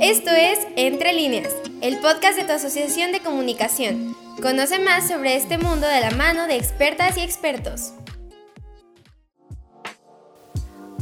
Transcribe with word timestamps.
Esto 0.00 0.30
es 0.30 0.60
Entre 0.76 1.12
líneas, 1.12 1.52
el 1.80 1.98
podcast 1.98 2.38
de 2.38 2.44
tu 2.44 2.52
asociación 2.52 3.10
de 3.10 3.18
comunicación. 3.18 4.16
Conoce 4.40 4.78
más 4.78 5.08
sobre 5.08 5.34
este 5.34 5.58
mundo 5.58 5.88
de 5.88 6.00
la 6.00 6.12
mano 6.12 6.46
de 6.46 6.54
expertas 6.54 7.16
y 7.16 7.22
expertos. 7.22 7.94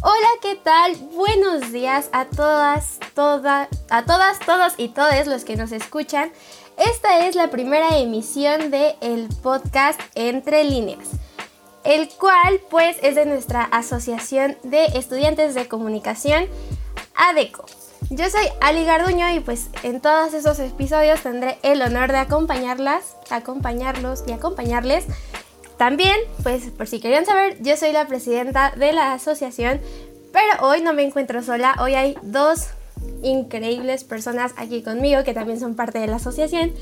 Hola, 0.00 0.28
¿qué 0.40 0.54
tal? 0.56 0.94
Buenos 1.12 1.72
días 1.72 2.08
a 2.12 2.24
todas, 2.24 2.98
todas, 3.14 3.68
a 3.90 4.06
todas, 4.06 4.38
todos 4.40 4.72
y 4.78 4.88
todos 4.88 5.26
los 5.26 5.44
que 5.44 5.56
nos 5.56 5.72
escuchan. 5.72 6.32
Esta 6.78 7.26
es 7.26 7.34
la 7.34 7.50
primera 7.50 7.98
emisión 7.98 8.70
de 8.70 8.96
el 9.02 9.28
podcast 9.42 10.00
Entre 10.14 10.64
líneas, 10.64 11.10
el 11.84 12.08
cual 12.08 12.62
pues 12.70 12.96
es 13.02 13.14
de 13.14 13.26
nuestra 13.26 13.62
asociación 13.64 14.56
de 14.62 14.86
estudiantes 14.86 15.54
de 15.54 15.68
comunicación 15.68 16.46
ADECO. 17.14 17.66
Yo 18.10 18.30
soy 18.30 18.46
Ali 18.60 18.84
Garduño 18.84 19.34
y 19.34 19.40
pues 19.40 19.68
en 19.82 20.00
todos 20.00 20.32
esos 20.32 20.60
episodios 20.60 21.20
tendré 21.22 21.58
el 21.62 21.82
honor 21.82 22.12
de 22.12 22.18
acompañarlas, 22.18 23.16
acompañarlos 23.30 24.22
y 24.28 24.32
acompañarles. 24.32 25.06
También, 25.76 26.16
pues 26.44 26.70
por 26.70 26.86
si 26.86 27.00
querían 27.00 27.26
saber, 27.26 27.60
yo 27.62 27.76
soy 27.76 27.90
la 27.90 28.06
presidenta 28.06 28.72
de 28.76 28.92
la 28.92 29.12
asociación, 29.12 29.80
pero 30.32 30.68
hoy 30.68 30.82
no 30.82 30.92
me 30.92 31.02
encuentro 31.02 31.42
sola, 31.42 31.74
hoy 31.80 31.94
hay 31.94 32.16
dos 32.22 32.68
increíbles 33.24 34.04
personas 34.04 34.54
aquí 34.56 34.82
conmigo 34.82 35.24
que 35.24 35.34
también 35.34 35.58
son 35.58 35.74
parte 35.74 35.98
de 35.98 36.06
la 36.06 36.16
asociación, 36.16 36.72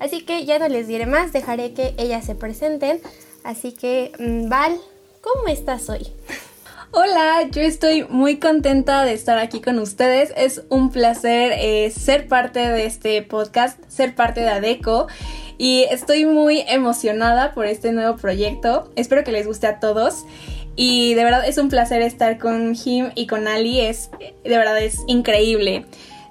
así 0.00 0.24
que 0.24 0.44
ya 0.44 0.58
no 0.58 0.68
les 0.68 0.86
diré 0.86 1.06
más, 1.06 1.32
dejaré 1.32 1.72
que 1.72 1.94
ellas 1.96 2.26
se 2.26 2.34
presenten. 2.34 3.00
Así 3.42 3.72
que, 3.72 4.12
mm, 4.18 4.48
Val, 4.48 4.78
¿cómo 5.22 5.48
estás 5.48 5.88
hoy? 5.88 6.12
Hola, 6.96 7.48
yo 7.50 7.60
estoy 7.60 8.04
muy 8.08 8.36
contenta 8.38 9.04
de 9.04 9.14
estar 9.14 9.36
aquí 9.36 9.60
con 9.60 9.80
ustedes. 9.80 10.32
Es 10.36 10.62
un 10.68 10.92
placer 10.92 11.52
eh, 11.56 11.90
ser 11.90 12.28
parte 12.28 12.60
de 12.60 12.86
este 12.86 13.20
podcast, 13.22 13.80
ser 13.88 14.14
parte 14.14 14.42
de 14.42 14.50
ADECO 14.50 15.08
y 15.58 15.86
estoy 15.90 16.24
muy 16.24 16.64
emocionada 16.68 17.52
por 17.52 17.66
este 17.66 17.90
nuevo 17.90 18.16
proyecto. 18.16 18.92
Espero 18.94 19.24
que 19.24 19.32
les 19.32 19.44
guste 19.44 19.66
a 19.66 19.80
todos. 19.80 20.24
Y 20.76 21.14
de 21.14 21.24
verdad 21.24 21.44
es 21.48 21.58
un 21.58 21.68
placer 21.68 22.00
estar 22.00 22.38
con 22.38 22.76
Jim 22.76 23.10
y 23.16 23.26
con 23.26 23.48
Ali. 23.48 23.80
Es, 23.80 24.10
de 24.20 24.56
verdad 24.56 24.78
es 24.78 24.98
increíble. 25.08 25.86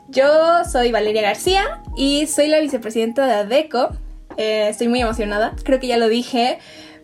Yo 0.08 0.64
soy 0.64 0.94
Valeria 0.94 1.24
García 1.24 1.82
y 1.98 2.26
soy 2.28 2.48
la 2.48 2.62
vicepresidenta 2.62 3.28
de 3.28 3.34
ADECO. 3.34 3.90
Eh, 4.38 4.70
estoy 4.70 4.88
muy 4.88 5.02
emocionada, 5.02 5.56
creo 5.66 5.82
que 5.82 5.88
ya 5.88 5.98
lo 5.98 6.08
dije. 6.08 6.60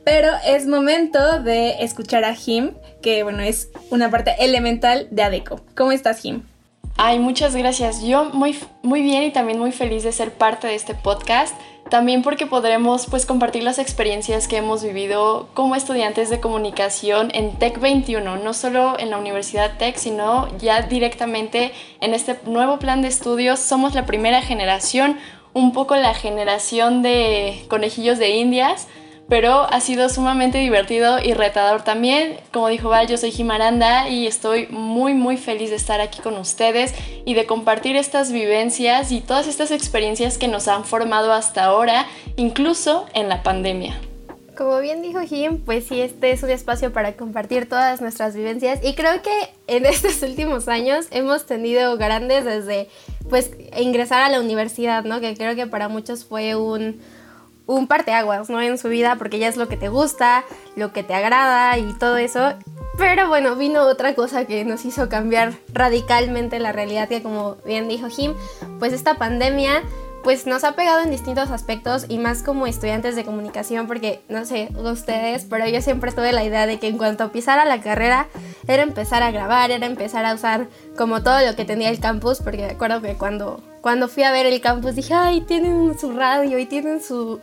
Pero 0.05 0.29
es 0.45 0.65
momento 0.65 1.41
de 1.41 1.83
escuchar 1.83 2.23
a 2.23 2.33
Jim, 2.33 2.71
que 3.01 3.23
bueno, 3.23 3.41
es 3.41 3.69
una 3.89 4.09
parte 4.09 4.35
elemental 4.39 5.07
de 5.11 5.23
ADECO. 5.23 5.61
¿Cómo 5.75 5.91
estás, 5.91 6.21
Jim? 6.21 6.43
Ay, 6.97 7.17
muchas 7.17 7.55
gracias. 7.55 8.01
Yo 8.03 8.25
muy, 8.25 8.57
muy 8.83 9.01
bien 9.01 9.23
y 9.23 9.31
también 9.31 9.57
muy 9.57 9.71
feliz 9.71 10.03
de 10.03 10.11
ser 10.11 10.33
parte 10.33 10.67
de 10.67 10.75
este 10.75 10.95
podcast. 10.95 11.55
También 11.89 12.21
porque 12.21 12.45
podremos 12.45 13.07
pues 13.07 13.25
compartir 13.25 13.63
las 13.63 13.79
experiencias 13.79 14.47
que 14.47 14.57
hemos 14.57 14.83
vivido 14.83 15.47
como 15.53 15.75
estudiantes 15.75 16.29
de 16.29 16.39
comunicación 16.39 17.31
en 17.33 17.57
Tech 17.57 17.79
21, 17.79 18.37
no 18.37 18.53
solo 18.53 18.99
en 18.99 19.09
la 19.09 19.17
Universidad 19.17 19.77
Tech, 19.77 19.95
sino 19.95 20.55
ya 20.59 20.83
directamente 20.83 21.71
en 21.99 22.13
este 22.13 22.37
nuevo 22.45 22.77
plan 22.77 23.01
de 23.01 23.07
estudios. 23.07 23.59
Somos 23.59 23.95
la 23.95 24.05
primera 24.05 24.41
generación, 24.41 25.17
un 25.53 25.71
poco 25.71 25.95
la 25.95 26.13
generación 26.13 27.01
de 27.01 27.65
conejillos 27.69 28.19
de 28.19 28.31
indias, 28.31 28.87
pero 29.29 29.61
ha 29.71 29.79
sido 29.79 30.09
sumamente 30.09 30.57
divertido 30.57 31.19
y 31.19 31.33
retador 31.33 31.83
también. 31.83 32.37
Como 32.51 32.67
dijo 32.67 32.89
Val, 32.89 33.07
yo 33.07 33.17
soy 33.17 33.31
Jimaranda 33.31 34.09
y 34.09 34.27
estoy 34.27 34.67
muy 34.71 35.13
muy 35.13 35.37
feliz 35.37 35.69
de 35.69 35.75
estar 35.75 36.01
aquí 36.01 36.19
con 36.21 36.35
ustedes 36.35 36.93
y 37.25 37.35
de 37.35 37.45
compartir 37.45 37.95
estas 37.95 38.31
vivencias 38.31 39.11
y 39.11 39.21
todas 39.21 39.47
estas 39.47 39.71
experiencias 39.71 40.37
que 40.37 40.47
nos 40.47 40.67
han 40.67 40.83
formado 40.83 41.31
hasta 41.31 41.63
ahora, 41.65 42.07
incluso 42.35 43.05
en 43.13 43.29
la 43.29 43.43
pandemia. 43.43 43.99
Como 44.57 44.77
bien 44.79 45.01
dijo 45.01 45.21
Jim, 45.21 45.61
pues 45.63 45.85
sí, 45.87 46.01
este 46.01 46.31
es 46.31 46.43
un 46.43 46.49
espacio 46.49 46.91
para 46.91 47.13
compartir 47.13 47.69
todas 47.69 48.01
nuestras 48.01 48.35
vivencias 48.35 48.79
y 48.83 48.93
creo 48.93 49.21
que 49.21 49.53
en 49.67 49.85
estos 49.85 50.21
últimos 50.23 50.67
años 50.67 51.05
hemos 51.11 51.45
tenido 51.45 51.97
grandes 51.97 52.43
desde 52.43 52.89
pues 53.29 53.51
ingresar 53.77 54.23
a 54.23 54.29
la 54.29 54.39
universidad, 54.39 55.03
¿no? 55.03 55.21
Que 55.21 55.35
creo 55.37 55.55
que 55.55 55.67
para 55.67 55.87
muchos 55.87 56.25
fue 56.25 56.55
un 56.55 56.99
un 57.69 57.87
parteaguas, 57.87 58.49
¿no? 58.49 58.59
En 58.61 58.77
su 58.79 58.89
vida, 58.89 59.15
porque 59.17 59.37
ya 59.37 59.47
es 59.47 59.55
lo 59.55 59.67
que 59.67 59.77
te 59.77 59.89
gusta, 59.89 60.43
lo 60.75 60.91
que 60.91 61.03
te 61.03 61.13
agrada 61.13 61.77
y 61.77 61.93
todo 61.93 62.17
eso. 62.17 62.53
Pero 62.97 63.27
bueno, 63.27 63.55
vino 63.55 63.83
otra 63.83 64.15
cosa 64.15 64.45
que 64.45 64.65
nos 64.65 64.85
hizo 64.85 65.07
cambiar 65.07 65.53
radicalmente 65.71 66.59
la 66.59 66.71
realidad, 66.71 67.07
que 67.07 67.21
como 67.21 67.57
bien 67.65 67.87
dijo 67.87 68.09
Jim, 68.09 68.33
pues 68.79 68.91
esta 68.91 69.15
pandemia 69.15 69.83
pues 70.23 70.45
nos 70.45 70.63
ha 70.63 70.73
pegado 70.73 71.01
en 71.01 71.11
distintos 71.11 71.49
aspectos 71.49 72.05
y 72.09 72.17
más 72.17 72.43
como 72.43 72.67
estudiantes 72.67 73.15
de 73.15 73.23
comunicación 73.23 73.87
porque 73.87 74.21
no 74.27 74.45
sé 74.45 74.69
ustedes, 74.75 75.45
pero 75.49 75.67
yo 75.67 75.81
siempre 75.81 76.11
tuve 76.11 76.31
la 76.31 76.43
idea 76.43 76.65
de 76.65 76.79
que 76.79 76.87
en 76.87 76.97
cuanto 76.97 77.31
pisara 77.31 77.65
la 77.65 77.81
carrera 77.81 78.27
era 78.67 78.83
empezar 78.83 79.23
a 79.23 79.31
grabar, 79.31 79.71
era 79.71 79.85
empezar 79.85 80.25
a 80.25 80.33
usar 80.33 80.67
como 80.97 81.23
todo 81.23 81.39
lo 81.45 81.55
que 81.55 81.65
tenía 81.65 81.89
el 81.89 81.99
campus, 81.99 82.39
porque 82.39 82.65
me 82.65 82.71
acuerdo 82.71 83.01
que 83.01 83.15
cuando, 83.15 83.61
cuando 83.81 84.07
fui 84.07 84.23
a 84.23 84.31
ver 84.31 84.45
el 84.45 84.59
campus 84.61 84.95
dije, 84.95 85.13
ay, 85.13 85.41
tienen 85.41 85.97
su 85.97 86.11
radio 86.11 86.59
y 86.59 86.65
tienen 86.65 87.01
su, 87.01 87.39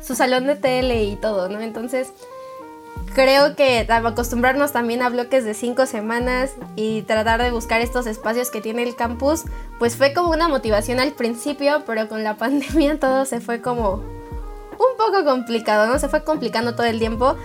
su 0.00 0.14
salón 0.14 0.46
de 0.46 0.56
tele 0.56 1.04
y 1.04 1.16
todo, 1.16 1.48
¿no? 1.48 1.60
Entonces 1.60 2.12
creo 3.14 3.56
que 3.56 3.86
acostumbrarnos 3.88 4.72
también 4.72 5.00
a 5.02 5.08
bloques 5.08 5.44
de 5.44 5.54
cinco 5.54 5.86
semanas 5.86 6.50
y 6.76 7.02
tratar 7.02 7.42
de 7.42 7.50
buscar 7.50 7.80
estos 7.80 8.06
espacios 8.06 8.50
que 8.50 8.60
tiene 8.60 8.82
el 8.82 8.96
campus, 8.96 9.44
pues 9.78 9.96
fue 9.96 10.12
como 10.12 10.30
una 10.30 10.48
motivación 10.48 11.00
al 11.00 11.12
principio, 11.12 11.84
pero 11.86 12.08
con 12.08 12.24
la 12.24 12.36
pandemia 12.38 12.98
todo 12.98 13.24
se 13.24 13.40
fue 13.40 13.62
como 13.62 13.94
un 13.94 14.96
poco 14.98 15.24
complicado, 15.24 15.86
¿no? 15.86 15.98
Se 15.98 16.08
fue 16.08 16.24
complicando 16.24 16.74
todo 16.74 16.86
el 16.86 16.98
tiempo. 16.98 17.36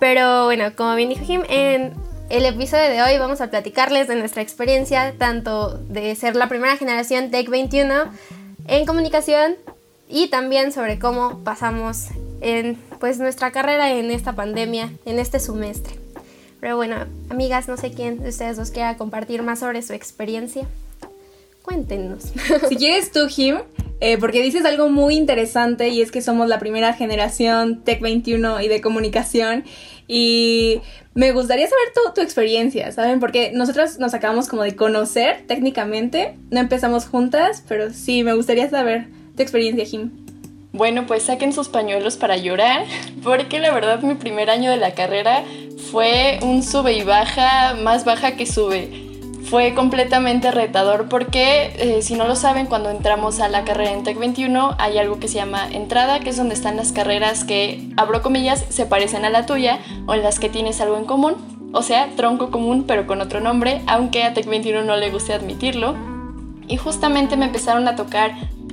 Pero 0.00 0.46
bueno, 0.46 0.74
como 0.74 0.94
bien 0.96 1.10
dijo 1.10 1.24
Jim, 1.24 1.42
en 1.48 1.92
el 2.30 2.46
episodio 2.46 2.88
de 2.90 3.02
hoy 3.02 3.18
vamos 3.18 3.40
a 3.40 3.50
platicarles 3.50 4.08
de 4.08 4.16
nuestra 4.16 4.42
experiencia, 4.42 5.14
tanto 5.18 5.78
de 5.78 6.14
ser 6.16 6.34
la 6.34 6.48
primera 6.48 6.76
generación 6.76 7.30
Tech 7.30 7.48
21 7.48 7.94
en 8.66 8.86
comunicación 8.86 9.56
y 10.08 10.28
también 10.28 10.72
sobre 10.72 10.98
cómo 10.98 11.44
pasamos 11.44 12.08
en 12.40 12.78
pues 13.02 13.18
nuestra 13.18 13.50
carrera 13.50 13.90
en 13.94 14.12
esta 14.12 14.36
pandemia, 14.36 14.92
en 15.06 15.18
este 15.18 15.40
semestre. 15.40 15.92
Pero 16.60 16.76
bueno, 16.76 16.94
amigas, 17.30 17.66
no 17.66 17.76
sé 17.76 17.90
quién 17.90 18.22
de 18.22 18.28
ustedes 18.28 18.56
dos 18.56 18.70
quiera 18.70 18.96
compartir 18.96 19.42
más 19.42 19.58
sobre 19.58 19.82
su 19.82 19.92
experiencia. 19.92 20.68
Cuéntenos. 21.62 22.26
Si 22.68 22.76
quieres 22.76 23.10
tú, 23.10 23.26
Jim, 23.28 23.56
eh, 23.98 24.18
porque 24.18 24.40
dices 24.40 24.64
algo 24.64 24.88
muy 24.88 25.16
interesante 25.16 25.88
y 25.88 26.00
es 26.00 26.12
que 26.12 26.22
somos 26.22 26.48
la 26.48 26.60
primera 26.60 26.92
generación 26.92 27.82
Tech 27.82 28.00
21 28.00 28.60
y 28.60 28.68
de 28.68 28.80
comunicación 28.80 29.64
y 30.06 30.80
me 31.14 31.32
gustaría 31.32 31.66
saber 31.66 31.92
tu, 31.92 32.14
tu 32.14 32.20
experiencia, 32.20 32.92
¿saben? 32.92 33.18
Porque 33.18 33.50
nosotras 33.52 33.98
nos 33.98 34.14
acabamos 34.14 34.46
como 34.46 34.62
de 34.62 34.76
conocer 34.76 35.42
técnicamente, 35.48 36.36
no 36.52 36.60
empezamos 36.60 37.06
juntas, 37.06 37.64
pero 37.66 37.92
sí, 37.92 38.22
me 38.22 38.34
gustaría 38.34 38.70
saber 38.70 39.08
tu 39.34 39.42
experiencia, 39.42 39.84
Jim. 39.86 40.21
Bueno, 40.72 41.04
pues 41.06 41.24
saquen 41.24 41.52
sus 41.52 41.68
pañuelos 41.68 42.16
para 42.16 42.38
llorar, 42.38 42.86
porque 43.22 43.60
la 43.60 43.72
verdad 43.72 44.00
mi 44.00 44.14
primer 44.14 44.48
año 44.48 44.70
de 44.70 44.78
la 44.78 44.94
carrera 44.94 45.44
fue 45.90 46.38
un 46.42 46.62
sube 46.62 46.94
y 46.94 47.02
baja, 47.02 47.74
más 47.74 48.06
baja 48.06 48.36
que 48.36 48.46
sube. 48.46 49.10
Fue 49.44 49.74
completamente 49.74 50.50
retador 50.50 51.10
porque, 51.10 51.74
eh, 51.76 52.00
si 52.00 52.14
no 52.14 52.26
lo 52.26 52.36
saben, 52.36 52.64
cuando 52.64 52.88
entramos 52.88 53.40
a 53.40 53.50
la 53.50 53.64
carrera 53.64 53.92
en 53.92 54.02
Tech 54.02 54.18
21 54.18 54.76
hay 54.78 54.96
algo 54.96 55.20
que 55.20 55.28
se 55.28 55.34
llama 55.34 55.68
entrada, 55.70 56.20
que 56.20 56.30
es 56.30 56.38
donde 56.38 56.54
están 56.54 56.76
las 56.76 56.92
carreras 56.92 57.44
que, 57.44 57.90
abro 57.98 58.22
comillas, 58.22 58.64
se 58.70 58.86
parecen 58.86 59.26
a 59.26 59.30
la 59.30 59.44
tuya 59.44 59.78
o 60.06 60.14
en 60.14 60.22
las 60.22 60.40
que 60.40 60.48
tienes 60.48 60.80
algo 60.80 60.96
en 60.96 61.04
común. 61.04 61.34
O 61.74 61.82
sea, 61.82 62.08
tronco 62.16 62.50
común 62.50 62.84
pero 62.88 63.06
con 63.06 63.20
otro 63.20 63.40
nombre, 63.40 63.82
aunque 63.88 64.24
a 64.24 64.32
Tech 64.32 64.46
21 64.46 64.84
no 64.84 64.96
le 64.96 65.10
guste 65.10 65.34
admitirlo. 65.34 65.96
Y 66.66 66.78
justamente 66.78 67.36
me 67.36 67.44
empezaron 67.44 67.86
a 67.88 67.96
tocar 67.96 68.32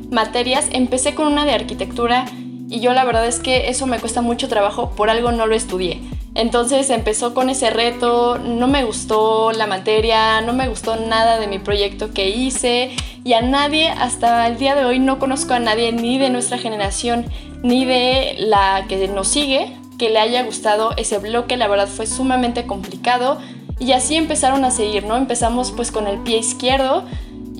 materias, 0.09 0.67
empecé 0.71 1.15
con 1.15 1.27
una 1.27 1.45
de 1.45 1.53
arquitectura 1.53 2.25
y 2.69 2.79
yo 2.79 2.93
la 2.93 3.03
verdad 3.03 3.25
es 3.25 3.39
que 3.39 3.69
eso 3.69 3.87
me 3.87 3.99
cuesta 3.99 4.21
mucho 4.21 4.47
trabajo, 4.47 4.91
por 4.91 5.09
algo 5.09 5.31
no 5.31 5.47
lo 5.47 5.55
estudié. 5.55 6.01
Entonces 6.35 6.89
empezó 6.89 7.33
con 7.33 7.49
ese 7.49 7.69
reto, 7.71 8.37
no 8.37 8.67
me 8.67 8.83
gustó 8.83 9.51
la 9.51 9.65
materia, 9.67 10.41
no 10.41 10.53
me 10.53 10.69
gustó 10.69 10.95
nada 10.95 11.39
de 11.39 11.47
mi 11.47 11.59
proyecto 11.59 12.13
que 12.13 12.29
hice 12.29 12.91
y 13.23 13.33
a 13.33 13.41
nadie 13.41 13.89
hasta 13.89 14.47
el 14.47 14.57
día 14.57 14.75
de 14.75 14.85
hoy 14.85 14.99
no 14.99 15.19
conozco 15.19 15.53
a 15.53 15.59
nadie 15.59 15.91
ni 15.91 16.17
de 16.17 16.29
nuestra 16.29 16.57
generación 16.57 17.25
ni 17.63 17.85
de 17.85 18.35
la 18.39 18.85
que 18.87 19.07
nos 19.07 19.27
sigue 19.27 19.75
que 19.99 20.09
le 20.09 20.17
haya 20.17 20.41
gustado 20.43 20.93
ese 20.97 21.19
bloque, 21.19 21.57
la 21.57 21.67
verdad 21.67 21.87
fue 21.87 22.07
sumamente 22.07 22.65
complicado 22.65 23.37
y 23.79 23.91
así 23.91 24.15
empezaron 24.15 24.65
a 24.65 24.71
seguir, 24.71 25.05
¿no? 25.05 25.15
Empezamos 25.15 25.71
pues 25.71 25.91
con 25.91 26.07
el 26.07 26.19
pie 26.19 26.37
izquierdo, 26.37 27.03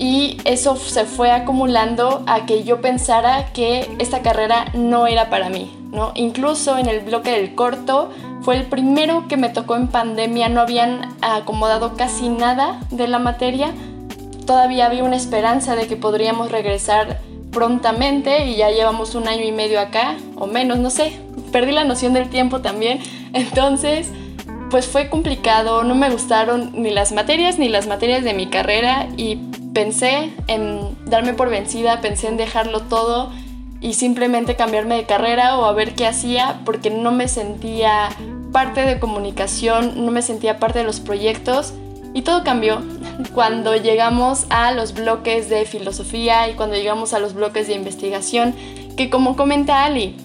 y 0.00 0.38
eso 0.46 0.76
se 0.76 1.04
fue 1.04 1.30
acumulando 1.30 2.24
a 2.26 2.46
que 2.46 2.64
yo 2.64 2.80
pensara 2.80 3.52
que 3.52 3.86
esta 3.98 4.22
carrera 4.22 4.64
no 4.72 5.06
era 5.06 5.28
para 5.28 5.50
mí, 5.50 5.70
¿no? 5.92 6.12
Incluso 6.14 6.78
en 6.78 6.86
el 6.86 7.00
bloque 7.00 7.32
del 7.32 7.54
corto 7.54 8.10
fue 8.40 8.56
el 8.56 8.64
primero 8.64 9.28
que 9.28 9.36
me 9.36 9.50
tocó 9.50 9.76
en 9.76 9.88
pandemia, 9.88 10.48
no 10.48 10.62
habían 10.62 11.14
acomodado 11.20 11.98
casi 11.98 12.30
nada 12.30 12.80
de 12.90 13.08
la 13.08 13.18
materia, 13.18 13.74
todavía 14.46 14.86
había 14.86 15.04
una 15.04 15.16
esperanza 15.16 15.76
de 15.76 15.86
que 15.86 15.96
podríamos 15.96 16.50
regresar 16.50 17.20
prontamente 17.52 18.46
y 18.46 18.56
ya 18.56 18.70
llevamos 18.70 19.14
un 19.14 19.28
año 19.28 19.44
y 19.44 19.52
medio 19.52 19.80
acá, 19.80 20.16
o 20.36 20.46
menos, 20.46 20.78
no 20.78 20.88
sé, 20.88 21.20
perdí 21.52 21.72
la 21.72 21.84
noción 21.84 22.14
del 22.14 22.30
tiempo 22.30 22.62
también. 22.62 23.00
Entonces, 23.34 24.10
pues 24.70 24.86
fue 24.86 25.10
complicado, 25.10 25.84
no 25.84 25.94
me 25.94 26.08
gustaron 26.08 26.70
ni 26.72 26.90
las 26.90 27.12
materias 27.12 27.58
ni 27.58 27.68
las 27.68 27.86
materias 27.86 28.24
de 28.24 28.32
mi 28.32 28.46
carrera 28.46 29.06
y 29.18 29.38
pensé 29.72 30.32
en 30.46 30.96
darme 31.06 31.34
por 31.34 31.50
vencida, 31.50 32.00
pensé 32.00 32.28
en 32.28 32.36
dejarlo 32.36 32.82
todo 32.82 33.30
y 33.80 33.94
simplemente 33.94 34.56
cambiarme 34.56 34.96
de 34.96 35.04
carrera 35.04 35.58
o 35.58 35.64
a 35.64 35.72
ver 35.72 35.94
qué 35.94 36.06
hacía 36.06 36.60
porque 36.64 36.90
no 36.90 37.12
me 37.12 37.28
sentía 37.28 38.10
parte 38.52 38.82
de 38.82 38.98
comunicación, 38.98 40.04
no 40.04 40.10
me 40.10 40.22
sentía 40.22 40.58
parte 40.58 40.80
de 40.80 40.84
los 40.84 41.00
proyectos 41.00 41.72
y 42.12 42.22
todo 42.22 42.44
cambió 42.44 42.82
cuando 43.34 43.76
llegamos 43.76 44.46
a 44.50 44.72
los 44.72 44.94
bloques 44.94 45.48
de 45.48 45.64
filosofía 45.64 46.48
y 46.48 46.54
cuando 46.54 46.76
llegamos 46.76 47.14
a 47.14 47.18
los 47.18 47.34
bloques 47.34 47.68
de 47.68 47.74
investigación, 47.74 48.54
que 48.96 49.08
como 49.08 49.36
comenta 49.36 49.84
Ali, 49.84 50.16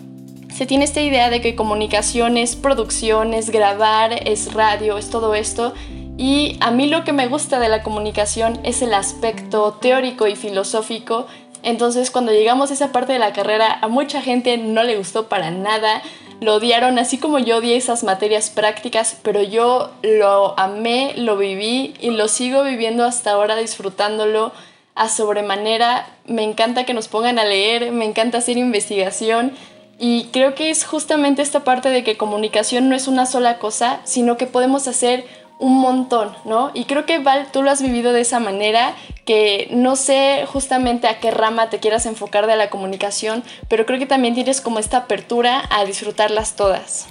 se 0.53 0.65
tiene 0.65 0.86
esta 0.86 1.01
idea 1.01 1.30
de 1.30 1.42
que 1.42 1.56
comunicación 1.56 2.38
es 2.38 2.56
producción, 2.56 3.33
es 3.33 3.50
grabar, 3.50 4.27
es 4.27 4.53
radio, 4.53 4.97
es 4.97 5.09
todo 5.09 5.36
esto. 5.36 5.74
Y 6.18 6.58
a 6.62 6.72
mí 6.72 6.88
lo 6.88 7.04
que 7.04 7.14
me 7.14 7.28
gusta 7.28 7.60
de 7.60 7.70
la 7.70 7.84
comunicación 7.84 8.60
es 8.64 8.82
el 8.82 8.94
aspecto 8.94 9.74
teórico 9.74 10.28
y 10.28 10.36
filosófico. 10.36 11.28
Entonces 11.64 12.12
cuando 12.12 12.32
llegamos 12.32 12.72
a 12.72 12.74
esa 12.76 12.92
parte 12.92 13.14
de 13.14 13.20
la 13.20 13.34
carrera 13.34 13.80
a 13.82 13.88
mucha 13.88 14.22
gente 14.22 14.58
no 14.58 14.84
le 14.84 14.98
gustó 14.98 15.28
para 15.28 15.52
nada 15.52 16.02
lo 16.42 16.56
odiaron 16.56 17.00
así 17.00 17.18
como 17.18 17.40
yo 17.40 17.58
odié 17.58 17.78
esas 17.78 18.04
materias 18.04 18.50
prácticas, 18.50 19.18
pero 19.24 19.42
yo 19.42 19.92
lo 20.04 20.60
amé, 20.60 21.14
lo 21.16 21.38
viví 21.38 21.94
y 22.02 22.12
lo 22.12 22.28
sigo 22.28 22.64
viviendo 22.64 23.06
hasta 23.06 23.32
ahora 23.32 23.56
disfrutándolo 23.56 24.52
a 24.96 25.10
sobremanera. 25.10 26.08
Me 26.26 26.44
encanta 26.44 26.84
que 26.86 26.94
nos 26.94 27.08
pongan 27.08 27.40
a 27.40 27.46
leer, 27.46 27.92
me 27.92 28.06
encanta 28.06 28.40
hacer 28.40 28.58
investigación 28.58 29.54
y 29.98 30.26
creo 30.34 30.56
que 30.56 30.70
es 30.70 30.84
justamente 30.84 31.42
esta 31.42 31.64
parte 31.64 31.90
de 31.90 32.04
que 32.04 32.18
comunicación 32.18 32.90
no 32.90 32.96
es 32.96 33.08
una 33.08 33.26
sola 33.26 33.58
cosa, 33.58 34.02
sino 34.04 34.36
que 34.36 34.46
podemos 34.46 34.88
hacer 34.88 35.26
un 35.60 35.80
montón, 35.80 36.36
¿no? 36.44 36.72
Y 36.74 36.86
creo 36.86 37.06
que 37.06 37.19
Val, 37.19 37.48
tú 37.52 37.62
lo 37.62 37.72
has 37.72 37.81
vivido 37.81 38.13
de 38.13 38.22
esa 38.22 38.40
manera, 38.40 38.96
que 39.25 39.68
no 39.72 39.96
sé 39.96 40.46
justamente 40.48 41.07
a 41.07 41.19
qué 41.19 41.31
rama 41.31 41.69
te 41.69 41.80
quieras 41.80 42.06
enfocar 42.06 42.48
de 42.48 42.56
la 42.56 42.69
comunicación, 42.69 43.44
pero 43.69 43.86
creo 43.86 44.00
que 44.00 44.06
también 44.06 44.34
tienes 44.34 44.62
como 44.62 44.80
esta 44.80 44.98
apertura 44.98 45.63
a 45.69 45.86
disfrutarlas 45.86 46.56
todas. 46.56 47.07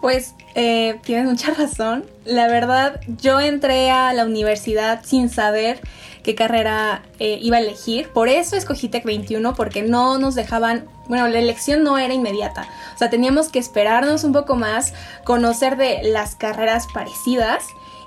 Pues 0.00 0.34
eh, 0.54 0.98
tienes 1.04 1.26
mucha 1.26 1.52
razón. 1.54 2.04
La 2.24 2.46
verdad, 2.48 3.00
yo 3.06 3.40
entré 3.40 3.90
a 3.90 4.12
la 4.12 4.24
universidad 4.24 5.00
sin 5.04 5.28
saber 5.28 5.80
qué 6.22 6.34
carrera 6.34 7.02
eh, 7.18 7.38
iba 7.40 7.58
a 7.58 7.60
elegir. 7.60 8.08
Por 8.08 8.28
eso 8.28 8.56
escogí 8.56 8.88
Tech 8.88 9.04
21, 9.04 9.54
porque 9.54 9.82
no 9.82 10.18
nos 10.18 10.34
dejaban, 10.34 10.86
bueno, 11.08 11.28
la 11.28 11.38
elección 11.38 11.82
no 11.82 11.98
era 11.98 12.14
inmediata. 12.14 12.66
O 12.94 12.98
sea, 12.98 13.10
teníamos 13.10 13.48
que 13.48 13.58
esperarnos 13.58 14.24
un 14.24 14.32
poco 14.32 14.56
más, 14.56 14.94
conocer 15.24 15.76
de 15.76 16.00
las 16.02 16.36
carreras 16.36 16.86
parecidas 16.92 17.64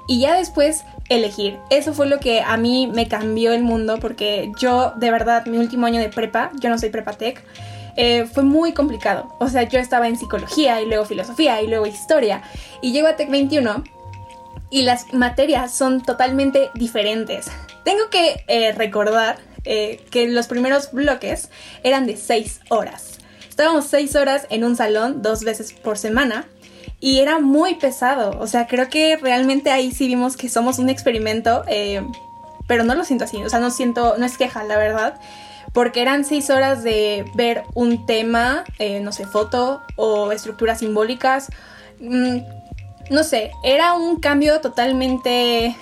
y 0.08 0.22
ya 0.22 0.36
después 0.36 0.84
elegir. 1.10 1.60
Eso 1.70 1.94
fue 1.94 2.08
lo 2.08 2.20
que 2.20 2.42
a 2.42 2.58
mí 2.58 2.88
me 2.88 3.08
cambió 3.08 3.54
el 3.54 3.64
mundo, 3.64 4.00
porque 4.00 4.52
yo, 4.60 4.94
de 4.96 5.12
verdad, 5.12 5.46
mi 5.46 5.58
último 5.58 5.86
año 5.86 6.00
de 6.00 6.10
prepa, 6.10 6.52
yo 6.60 6.70
no 6.70 6.78
soy 6.78 6.90
prepa 6.90 7.14
tech, 7.14 7.44
eh, 7.98 8.28
fue 8.32 8.44
muy 8.44 8.74
complicado. 8.74 9.36
O 9.40 9.50
sea, 9.50 9.64
yo 9.64 9.80
estaba 9.80 10.08
en 10.08 10.18
psicología 10.18 10.82
y 10.82 10.86
luego 10.86 11.06
filosofía 11.06 11.62
y 11.62 11.68
luego 11.68 11.88
historia. 11.88 12.44
Y 12.82 12.92
llego 12.92 13.08
a 13.08 13.16
Tech 13.16 13.30
21 13.30 13.84
y 14.70 14.84
las 14.84 15.14
materias 15.14 15.74
son 15.74 16.04
totalmente 16.04 16.70
diferentes. 16.76 17.48
Tengo 17.84 18.10
que 18.10 18.44
eh, 18.48 18.72
recordar 18.74 19.38
eh, 19.68 20.00
que 20.10 20.28
los 20.28 20.48
primeros 20.48 20.92
bloques 20.92 21.50
eran 21.84 22.06
de 22.06 22.18
6 22.18 22.62
horas. 22.70 23.20
Estábamos 23.50 23.86
6 23.88 24.16
horas 24.16 24.48
en 24.50 24.64
un 24.64 24.76
salón 24.76 25.22
dos 25.22 25.44
veces 25.44 25.74
por 25.74 25.98
semana 25.98 26.48
y 27.00 27.20
era 27.20 27.40
muy 27.40 27.76
pesado. 27.76 28.40
O 28.40 28.48
sea, 28.48 28.68
creo 28.68 28.90
que 28.90 29.18
realmente 29.18 29.72
ahí 29.72 29.92
sí 29.92 30.08
vimos 30.08 30.38
que 30.38 30.50
somos 30.50 30.80
un 30.80 30.90
experimento, 30.90 31.64
eh, 31.68 32.02
pero 32.68 32.84
no 32.84 32.96
lo 32.96 33.04
siento 33.04 33.26
así. 33.26 33.44
O 33.44 33.50
sea, 33.50 33.60
no 33.60 33.72
siento, 33.72 34.16
no 34.18 34.26
es 34.26 34.38
queja, 34.38 34.64
la 34.64 34.78
verdad. 34.78 35.20
Porque 35.74 36.02
eran 36.02 36.24
6 36.24 36.50
horas 36.50 36.84
de 36.84 37.26
ver 37.36 37.64
un 37.76 38.06
tema, 38.06 38.64
no 39.02 39.12
sé, 39.12 39.26
foto 39.26 39.82
o 39.96 40.32
estructuras 40.32 40.80
simbólicas. 40.80 41.50
Mm, 42.00 42.38
no 43.10 43.24
sé, 43.24 43.52
era 43.64 43.94
un 43.94 44.20
cambio 44.20 44.60
totalmente 44.62 45.76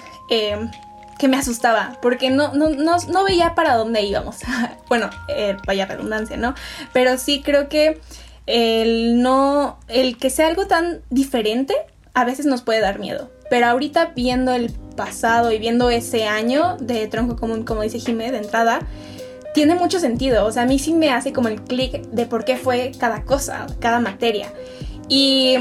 que 1.17 1.27
me 1.27 1.37
asustaba, 1.37 1.97
porque 2.01 2.29
no, 2.29 2.53
no, 2.53 2.69
no, 2.69 3.23
veía 3.23 3.55
para 3.55 3.75
dónde 3.75 4.01
íbamos. 4.01 4.37
bueno, 4.89 5.09
eh, 5.29 5.57
vaya 5.65 5.85
redundancia, 5.85 6.37
¿no? 6.37 6.55
Pero 6.93 7.17
sí 7.17 7.41
creo 7.43 7.69
que 7.69 8.01
el 8.45 9.21
no, 9.21 9.79
el 9.87 10.17
que 10.17 10.29
sea 10.29 10.47
algo 10.47 10.67
tan 10.67 11.01
diferente 11.09 11.75
a 12.13 12.25
veces 12.25 12.45
nos 12.45 12.61
puede 12.61 12.79
dar 12.79 12.99
miedo. 12.99 13.29
Pero 13.49 13.67
ahorita 13.67 14.13
viendo 14.15 14.53
el 14.53 14.71
pasado 14.95 15.51
y 15.51 15.59
viendo 15.59 15.89
ese 15.89 16.25
año 16.25 16.77
de 16.79 17.07
tronco 17.07 17.35
común, 17.35 17.63
como 17.63 17.81
dice 17.81 17.99
Jimé, 17.99 18.31
de 18.31 18.37
entrada, 18.39 18.79
tiene 19.53 19.75
mucho 19.75 19.99
sentido. 19.99 20.45
O 20.45 20.51
sea, 20.51 20.63
a 20.63 20.65
mí 20.65 20.79
sí 20.79 20.93
me 20.93 21.11
hace 21.11 21.33
como 21.33 21.49
el 21.49 21.61
clic 21.61 22.01
de 22.07 22.25
por 22.25 22.45
qué 22.45 22.57
fue 22.57 22.91
cada 22.97 23.23
cosa, 23.23 23.67
cada 23.79 23.99
materia. 23.99 24.51
Y 25.07 25.57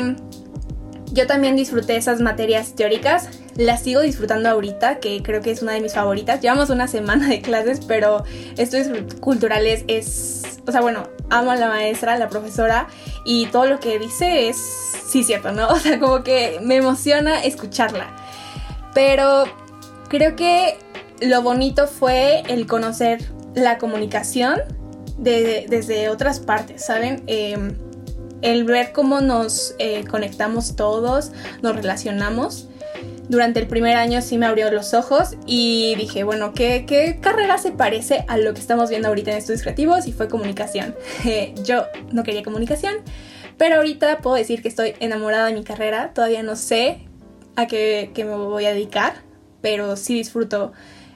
yo 1.13 1.27
también 1.27 1.57
disfruté 1.57 1.97
esas 1.97 2.21
materias 2.21 2.75
teóricas, 2.75 3.29
las 3.57 3.83
sigo 3.83 4.01
disfrutando 4.01 4.49
ahorita, 4.49 4.99
que 4.99 5.23
creo 5.23 5.41
que 5.41 5.51
es 5.51 5.63
una 5.63 5.73
de 5.73 5.81
mis 5.81 5.95
favoritas. 5.95 6.41
Llevamos 6.41 6.71
una 6.71 6.89
semana 6.89 7.29
de 7.29 7.41
clases, 7.41 7.81
pero 7.87 8.25
estudios 8.57 8.89
culturales 9.21 9.85
es, 9.87 10.59
o 10.67 10.73
sea, 10.73 10.81
bueno, 10.81 11.09
amo 11.31 11.51
a 11.51 11.57
la 11.57 11.69
maestra, 11.69 12.15
a 12.15 12.19
la 12.19 12.29
profesora, 12.29 12.89
y 13.25 13.47
todo 13.47 13.67
lo 13.67 13.81
que 13.81 13.99
dice 13.99 14.49
es, 14.49 14.57
sí, 15.07 15.25
cierto, 15.25 15.53
¿no? 15.53 15.69
O 15.75 15.79
sea, 15.79 15.99
como 15.99 16.23
que 16.23 16.59
me 16.63 16.77
emociona 16.77 17.45
escucharla. 17.45 18.15
Pero 18.95 19.45
creo 20.09 20.37
que 20.37 20.79
lo 21.21 21.43
bonito 21.43 21.87
fue 21.87 22.43
el 22.49 22.67
conocer 22.67 23.25
la 23.55 23.79
comunicación 23.79 24.61
desde 25.17 26.09
otras 26.09 26.41
partes, 26.41 26.85
¿saben? 26.85 27.23
Em, 27.27 27.77
el 28.43 28.65
ver 28.65 28.93
cómo 28.93 29.21
nos 29.21 29.75
eh, 29.79 30.05
conectamos 30.05 30.77
todos, 30.77 31.33
nos 31.63 31.75
relacionamos. 31.75 32.69
Durante 33.29 33.59
el 33.59 33.67
primer 33.67 33.97
año 33.97 34.21
sí 34.21 34.37
me 34.37 34.45
abrió 34.47 34.71
los 34.71 34.93
ojos 34.93 35.37
y 35.47 35.95
dije, 35.97 36.25
bueno, 36.25 36.53
¿qué, 36.53 37.19
carrera 37.23 37.57
se 37.57 37.73
parece 37.73 38.25
a 38.29 38.37
lo 38.37 38.53
que 38.53 38.61
estamos 38.61 38.91
viendo 38.91 39.09
ahorita 39.09 39.31
en 39.33 39.39
estudios 39.39 39.63
creativos? 39.63 40.07
Y 40.07 40.13
fue 40.13 40.29
comunicación. 40.29 40.95
yo 41.65 41.87
no 42.13 42.23
quería 42.23 42.43
comunicación, 42.43 42.97
pero 43.57 43.77
ahorita 43.77 44.19
puedo 44.19 44.37
decir 44.37 44.61
que 44.61 44.69
estoy 44.69 44.95
enamorada 45.01 45.47
de 45.47 45.55
mi 45.55 45.65
carrera. 45.65 46.13
Todavía 46.13 46.43
no 46.43 46.55
sé 46.55 47.09
a 47.57 47.67
qué, 47.67 48.11
me 48.17 48.25
voy 48.25 48.67
a 48.67 48.75
dedicar, 48.75 49.15
pero 49.63 49.97
sí 49.97 50.15
disfruto 50.15 50.73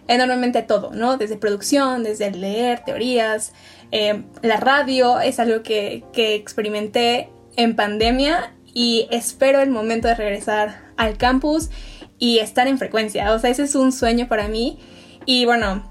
enormemente 0.07 0.63
todo, 0.63 0.91
¿no? 0.95 1.19
Desde 1.19 1.37
producción, 1.37 2.05
desde 2.05 2.31
leer 2.31 2.85
teorías, 2.87 3.53
eh, 3.93 4.23
la 4.41 4.57
radio 4.57 5.21
es 5.21 5.39
algo 5.39 5.63
que, 5.63 6.05
que 6.15 6.35
experimenté 6.35 7.29
en 7.57 7.77
pandemia 7.77 8.55
y 8.75 9.09
espero 9.11 9.61
el 9.61 9.71
momento 9.71 10.09
de 10.09 10.15
regresar 10.15 10.83
al 10.97 11.17
campus 11.17 11.71
y 12.19 12.39
estar 12.39 12.67
en 12.67 12.79
frecuencia. 12.79 13.33
O 13.33 13.39
sea, 13.39 13.51
ese 13.51 13.65
es 13.65 13.75
un 13.75 13.93
sueño 13.93 14.29
para 14.29 14.49
mí. 14.49 14.79
Y 15.25 15.45
bueno, 15.45 15.85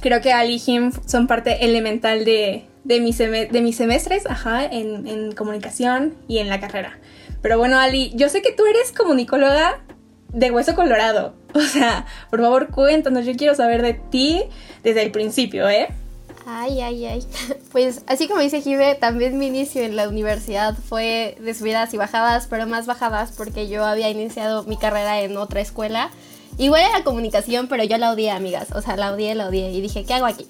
creo 0.00 0.20
que 0.20 0.32
Ali 0.32 0.54
y 0.54 0.58
Jim 0.58 0.92
son 1.06 1.26
parte 1.26 1.64
elemental 1.64 2.24
de, 2.24 2.66
de, 2.84 3.00
mis, 3.00 3.18
de 3.18 3.60
mis 3.62 3.76
semestres 3.76 4.26
ajá, 4.26 4.64
en, 4.64 5.06
en, 5.06 5.32
comunicación 5.32 6.14
y 6.28 6.38
en 6.38 6.48
la 6.48 6.60
carrera. 6.60 6.98
Pero 7.42 7.58
bueno, 7.58 7.78
Ali, 7.78 8.12
yo 8.14 8.28
sé 8.28 8.42
que 8.42 8.52
tú 8.52 8.66
eres 8.66 8.92
comunicóloga 8.92 9.80
de 10.32 10.50
hueso 10.50 10.74
colorado. 10.74 11.34
O 11.56 11.60
sea, 11.60 12.04
por 12.28 12.42
favor 12.42 12.68
cuéntanos, 12.68 13.24
yo 13.24 13.32
quiero 13.34 13.54
saber 13.54 13.80
de 13.80 13.94
ti 13.94 14.42
desde 14.82 15.02
el 15.02 15.10
principio, 15.10 15.66
¿eh? 15.70 15.88
Ay, 16.46 16.80
ay, 16.80 17.04
ay. 17.06 17.26
Pues 17.72 18.02
así 18.06 18.28
como 18.28 18.40
dice 18.40 18.62
Jive, 18.62 18.94
también 18.94 19.36
mi 19.36 19.48
inicio 19.48 19.82
en 19.82 19.96
la 19.96 20.08
universidad 20.08 20.74
fue 20.88 21.36
de 21.40 21.52
subidas 21.52 21.92
y 21.92 21.98
bajadas, 21.98 22.46
pero 22.48 22.66
más 22.66 22.86
bajadas 22.86 23.32
porque 23.36 23.68
yo 23.68 23.84
había 23.84 24.08
iniciado 24.08 24.62
mi 24.62 24.78
carrera 24.78 25.20
en 25.20 25.36
otra 25.36 25.60
escuela. 25.60 26.10
Igual 26.56 26.82
era 26.88 27.04
comunicación, 27.04 27.66
pero 27.66 27.84
yo 27.84 27.98
la 27.98 28.12
odié, 28.12 28.30
amigas. 28.30 28.68
O 28.72 28.80
sea, 28.80 28.96
la 28.96 29.12
odié, 29.12 29.34
la 29.34 29.48
odié. 29.48 29.72
Y 29.72 29.80
dije, 29.82 30.04
¿qué 30.04 30.14
hago 30.14 30.24
aquí? 30.24 30.46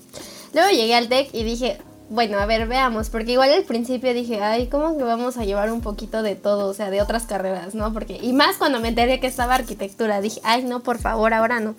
Luego 0.53 0.71
llegué 0.71 0.95
al 0.95 1.09
TEC 1.09 1.31
y 1.33 1.43
dije, 1.43 1.79
bueno, 2.11 2.39
a 2.39 2.47
ver, 2.47 2.69
veamos. 2.69 3.11
Porque 3.11 3.33
igual 3.33 3.51
al 3.51 3.65
principio 3.65 4.15
dije, 4.15 4.41
ay, 4.41 4.69
¿cómo 4.69 4.97
que 4.97 5.03
vamos 5.03 5.37
a 5.39 5.45
llevar 5.45 5.73
un 5.73 5.81
poquito 5.81 6.23
de 6.23 6.37
todo? 6.37 6.69
O 6.69 6.75
sea, 6.75 6.91
de 6.91 7.01
otras 7.01 7.25
carreras, 7.25 7.75
¿no? 7.75 7.93
Porque, 7.93 8.21
y 8.23 8.33
más 8.35 8.57
cuando 8.57 8.79
me 8.79 8.89
enteré 8.89 9.19
que 9.19 9.27
estaba 9.27 9.57
arquitectura, 9.57 10.21
dije, 10.21 10.41
ay, 10.45 10.63
no, 10.63 10.81
por 10.85 10.99
favor, 10.99 11.35
ahora 11.35 11.59
no. 11.59 11.75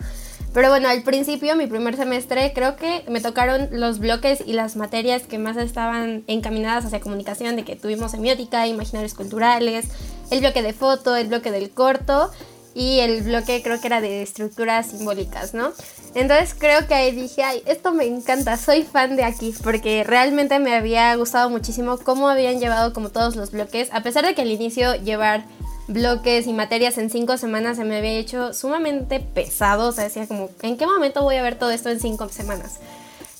Pero 0.58 0.70
bueno, 0.70 0.90
al 0.90 1.04
principio, 1.04 1.56
mi 1.56 1.68
primer 1.68 1.96
semestre, 1.96 2.52
creo 2.52 2.78
que 2.78 3.04
me 3.08 3.22
tocaron 3.22 3.70
los 3.70 4.00
bloques 4.00 4.42
y 4.44 4.54
las 4.54 4.76
materias 4.76 5.22
que 5.22 5.38
más 5.38 5.56
estaban 5.56 6.24
encaminadas 6.26 6.84
hacia 6.84 7.00
comunicación, 7.00 7.56
de 7.56 7.64
que 7.64 7.76
tuvimos 7.76 8.10
semiótica, 8.10 8.66
imaginarios 8.66 9.14
culturales, 9.14 9.86
el 10.32 10.40
bloque 10.40 10.64
de 10.64 10.74
foto, 10.74 11.16
el 11.16 11.28
bloque 11.28 11.52
del 11.52 11.70
corto 11.70 12.32
y 12.74 13.02
el 13.02 13.22
bloque 13.22 13.62
creo 13.62 13.80
que 13.80 13.86
era 13.86 14.02
de 14.02 14.24
estructuras 14.24 14.88
simbólicas, 14.88 15.54
¿no? 15.54 15.74
Entonces 16.16 16.56
creo 16.58 16.88
que 16.88 16.96
ahí 16.96 17.12
dije, 17.12 17.44
ay, 17.44 17.62
esto 17.68 17.94
me 17.94 18.06
encanta, 18.06 18.58
soy 18.58 18.82
fan 18.82 19.16
de 19.16 19.26
aquí, 19.26 19.54
porque 19.64 20.04
realmente 20.04 20.58
me 20.58 20.74
había 20.74 21.14
gustado 21.18 21.52
muchísimo 21.52 22.00
cómo 22.00 22.30
habían 22.30 22.60
llevado 22.60 22.94
como 22.94 23.10
todos 23.10 23.36
los 23.36 23.52
bloques, 23.52 23.90
a 23.94 24.02
pesar 24.02 24.26
de 24.26 24.34
que 24.34 24.42
al 24.42 24.50
inicio 24.50 24.96
llevar 24.96 25.46
bloques 25.88 26.48
y 26.48 26.53
materias 26.53 26.98
en 26.98 27.10
cinco 27.10 27.38
semanas 27.38 27.77
se 27.77 27.86
me 27.86 27.98
había 27.98 28.12
hecho 28.12 28.53
sumamente 28.53 29.20
pesado, 29.20 29.89
o 29.89 29.91
sea, 29.91 30.06
decía 30.06 30.27
como, 30.27 30.50
¿en 30.62 30.77
qué 30.77 30.86
momento 30.86 31.24
voy 31.24 31.36
a 31.38 31.41
ver 31.41 31.58
todo 31.58 31.72
esto 31.72 31.89
en 31.89 32.00
cinco 32.00 32.27
semanas? 32.29 32.79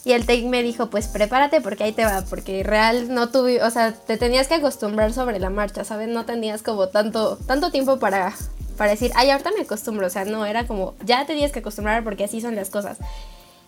Y 0.06 0.14
el 0.14 0.26
TEC 0.26 0.46
me 0.46 0.64
dijo, 0.64 0.90
pues 0.90 1.08
prepárate 1.08 1.60
porque 1.60 1.84
ahí 1.84 1.92
te 1.92 2.06
va, 2.06 2.24
porque 2.30 2.64
real 2.64 3.14
no 3.14 3.28
tuve, 3.30 3.62
o 3.62 3.70
sea, 3.70 3.92
te 3.92 4.18
tenías 4.18 4.48
que 4.48 4.56
acostumbrar 4.56 5.12
sobre 5.12 5.38
la 5.40 5.50
marcha, 5.50 5.84
¿sabes? 5.84 6.08
No 6.08 6.26
tenías 6.26 6.64
como 6.64 6.88
tanto, 6.88 7.38
tanto 7.46 7.72
tiempo 7.72 8.00
para, 8.00 8.34
para 8.78 8.92
decir, 8.92 9.12
ay, 9.16 9.32
ahorita 9.32 9.52
me 9.52 9.64
acostumbro, 9.64 10.08
o 10.08 10.10
sea, 10.10 10.24
no, 10.24 10.46
era 10.46 10.66
como, 10.66 10.96
ya 11.04 11.26
tenías 11.26 11.52
que 11.52 11.60
acostumbrar 11.60 12.06
porque 12.06 12.24
así 12.24 12.40
son 12.40 12.56
las 12.56 12.70
cosas. 12.70 13.00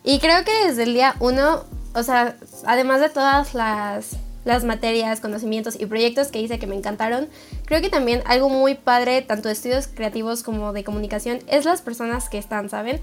Y 0.06 0.20
creo 0.20 0.46
que 0.46 0.68
desde 0.68 0.84
el 0.84 0.94
día 0.94 1.16
uno, 1.20 1.66
o 1.94 2.04
sea, 2.04 2.38
además 2.66 3.02
de 3.02 3.10
todas 3.10 3.54
las, 3.54 4.12
las 4.46 4.64
materias, 4.64 5.20
conocimientos 5.20 5.80
y 5.80 5.86
proyectos 5.86 6.28
que 6.28 6.42
hice 6.42 6.60
que 6.60 6.68
me 6.68 6.76
encantaron, 6.76 7.28
creo 7.66 7.82
que 7.82 7.90
también 7.90 8.22
algo 8.26 8.50
muy 8.50 8.76
padre, 8.76 9.22
tanto 9.22 9.50
de 9.50 9.54
estudios 9.54 9.88
creativos 9.88 10.44
como 10.44 10.74
de 10.74 10.84
comunicación, 10.84 11.40
es 11.48 11.66
las 11.66 11.82
personas 11.82 12.30
que 12.30 12.38
están, 12.38 12.70
¿saben? 12.70 13.02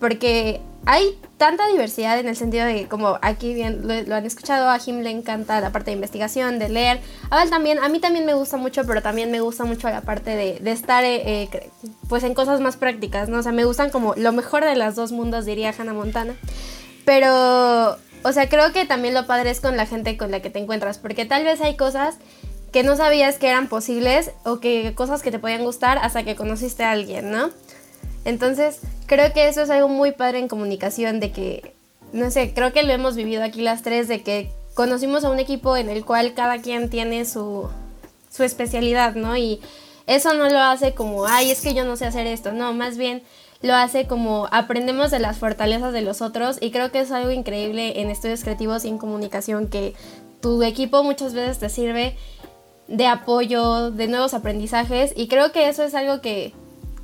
porque 0.00 0.60
hay 0.86 1.16
tanta 1.36 1.68
diversidad 1.68 2.18
en 2.18 2.26
el 2.26 2.34
sentido 2.34 2.64
de 2.64 2.88
como 2.88 3.18
aquí 3.20 3.52
bien 3.52 3.86
lo, 3.86 4.14
han 4.14 4.24
escuchado, 4.24 4.70
a 4.70 4.78
Jim 4.78 5.00
le 5.00 5.10
encanta 5.10 5.60
la 5.60 5.70
parte 5.70 5.90
de 5.90 5.96
investigación, 5.96 6.58
de 6.58 6.70
leer, 6.70 7.00
a 7.28 7.36
Val 7.36 7.50
también, 7.50 7.78
a 7.78 7.88
mí 7.90 8.00
también 8.00 8.24
me 8.24 8.32
gusta 8.32 8.56
mucho, 8.56 8.84
pero 8.86 9.02
también 9.02 9.30
me 9.30 9.40
gusta 9.40 9.64
mucho 9.64 9.90
la 9.90 10.00
parte 10.00 10.34
de, 10.34 10.70
estar 10.70 11.04
eh, 11.04 11.42
eh, 11.42 11.70
pues 12.08 12.24
en 12.24 12.32
cosas 12.32 12.60
más 12.60 12.76
prácticas, 12.76 13.28
¿no? 13.28 13.38
O 13.38 13.42
sea, 13.42 13.52
me 13.52 13.66
gustan 13.66 13.90
como 13.90 14.14
lo 14.16 14.32
mejor 14.32 14.64
de 14.64 14.74
los 14.74 14.94
dos 14.94 15.12
mundos, 15.12 15.44
diría 15.44 15.74
Hannah 15.78 15.92
Montana, 15.92 16.34
pero, 17.04 17.98
o 18.22 18.32
sea, 18.32 18.48
creo 18.48 18.72
que 18.72 18.86
también 18.86 19.14
lo 19.14 19.26
padre 19.26 19.50
es 19.50 19.60
con 19.60 19.76
la 19.76 19.86
gente 19.86 20.16
con 20.16 20.30
la 20.30 20.40
que 20.40 20.50
te 20.50 20.58
encuentras, 20.58 20.98
porque 20.98 21.24
tal 21.24 21.44
vez 21.44 21.60
hay 21.60 21.76
cosas 21.76 22.16
que 22.72 22.82
no 22.82 22.96
sabías 22.96 23.38
que 23.38 23.48
eran 23.48 23.68
posibles 23.68 24.30
o 24.44 24.60
que 24.60 24.94
cosas 24.94 25.22
que 25.22 25.30
te 25.30 25.38
podían 25.38 25.64
gustar 25.64 25.98
hasta 25.98 26.22
que 26.22 26.36
conociste 26.36 26.84
a 26.84 26.92
alguien, 26.92 27.30
¿no? 27.30 27.50
Entonces, 28.24 28.80
creo 29.06 29.32
que 29.32 29.48
eso 29.48 29.62
es 29.62 29.70
algo 29.70 29.88
muy 29.88 30.12
padre 30.12 30.38
en 30.38 30.48
comunicación, 30.48 31.20
de 31.20 31.32
que, 31.32 31.74
no 32.12 32.30
sé, 32.30 32.52
creo 32.54 32.72
que 32.72 32.82
lo 32.82 32.92
hemos 32.92 33.16
vivido 33.16 33.42
aquí 33.42 33.62
las 33.62 33.82
tres, 33.82 34.08
de 34.08 34.22
que 34.22 34.52
conocimos 34.74 35.24
a 35.24 35.30
un 35.30 35.38
equipo 35.38 35.76
en 35.76 35.88
el 35.88 36.04
cual 36.04 36.34
cada 36.34 36.58
quien 36.58 36.90
tiene 36.90 37.24
su, 37.24 37.68
su 38.30 38.44
especialidad, 38.44 39.14
¿no? 39.14 39.36
Y 39.36 39.60
eso 40.06 40.34
no 40.34 40.48
lo 40.48 40.58
hace 40.58 40.94
como, 40.94 41.26
ay, 41.26 41.50
es 41.50 41.60
que 41.60 41.74
yo 41.74 41.84
no 41.84 41.96
sé 41.96 42.04
hacer 42.06 42.26
esto, 42.26 42.52
no, 42.52 42.72
más 42.72 42.98
bien 42.98 43.22
lo 43.62 43.74
hace 43.74 44.06
como 44.06 44.48
aprendemos 44.50 45.10
de 45.10 45.18
las 45.18 45.38
fortalezas 45.38 45.92
de 45.92 46.02
los 46.02 46.22
otros 46.22 46.58
y 46.60 46.70
creo 46.70 46.90
que 46.90 47.00
es 47.00 47.12
algo 47.12 47.30
increíble 47.30 48.00
en 48.00 48.10
estudios 48.10 48.42
creativos 48.42 48.84
y 48.84 48.88
en 48.88 48.98
comunicación 48.98 49.68
que 49.68 49.94
tu 50.40 50.62
equipo 50.62 51.02
muchas 51.04 51.34
veces 51.34 51.58
te 51.58 51.68
sirve 51.68 52.16
de 52.88 53.06
apoyo, 53.06 53.90
de 53.90 54.08
nuevos 54.08 54.34
aprendizajes 54.34 55.12
y 55.14 55.28
creo 55.28 55.52
que 55.52 55.68
eso 55.68 55.82
es 55.82 55.94
algo 55.94 56.20
que 56.20 56.54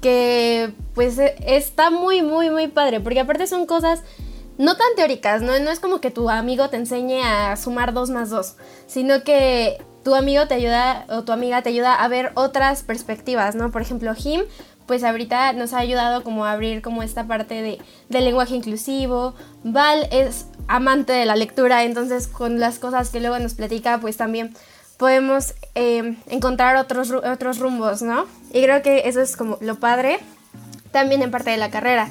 que 0.01 0.73
pues 0.95 1.19
e, 1.19 1.35
está 1.47 1.91
muy, 1.91 2.23
muy, 2.23 2.51
muy 2.51 2.69
padre, 2.69 3.01
porque 3.01 3.21
aparte 3.21 3.47
son 3.47 3.67
cosas 3.67 4.03
no 4.59 4.77
tan 4.77 4.89
teóricas, 4.97 5.43
¿no? 5.43 5.59
No 5.59 5.71
es 5.71 5.81
como 5.81 6.01
que 6.01 6.11
tu 6.11 6.31
amigo 6.31 6.69
te 6.71 6.77
enseñe 6.77 7.23
a 7.23 7.57
sumar 7.57 7.93
dos 7.93 8.11
más 8.11 8.31
dos, 8.31 8.57
sino 8.87 9.23
que 9.23 9.83
tu 10.03 10.15
amigo 10.15 10.47
te 10.47 10.55
ayuda 10.55 11.05
o 11.09 11.25
tu 11.25 11.33
amiga 11.33 11.63
te 11.63 11.71
ayuda 11.71 11.95
a 11.95 12.09
ver 12.09 12.31
otras 12.35 12.83
perspectivas, 12.83 13.55
¿no? 13.55 13.71
Por 13.71 13.83
ejemplo, 13.83 14.15
Jim, 14.15 14.43
pues 14.87 15.05
ahorita 15.05 15.53
nos 15.53 15.73
ha 15.73 15.79
ayudado 15.79 16.23
como 16.23 16.45
a 16.45 16.53
abrir 16.53 16.83
como 16.83 17.03
esta 17.03 17.27
parte 17.27 17.63
de, 17.63 17.79
del 18.09 18.25
lenguaje 18.25 18.55
inclusivo. 18.55 19.35
Val 19.65 20.09
es 20.11 20.47
amante 20.69 21.13
de 21.13 21.27
la 21.27 21.37
lectura, 21.37 21.85
entonces 21.85 22.29
con 22.29 22.61
las 22.61 22.79
cosas 22.79 23.11
que 23.11 23.21
luego 23.21 23.39
nos 23.39 23.55
platica, 23.55 23.99
pues 23.99 24.17
también 24.17 24.55
podemos 24.97 25.55
eh, 25.75 26.17
encontrar 26.29 26.77
otros, 26.77 27.11
otros 27.11 27.59
rumbos, 27.59 28.03
¿no? 28.03 28.27
Y 28.53 28.63
creo 28.63 28.83
que 28.83 29.09
eso 29.09 29.21
es 29.21 29.37
como 29.37 29.59
lo 29.61 29.77
padre 29.77 30.19
también 30.91 31.23
en 31.23 31.31
parte 31.31 31.51
de 31.51 31.59
la 31.59 31.71
carrera. 31.71 32.09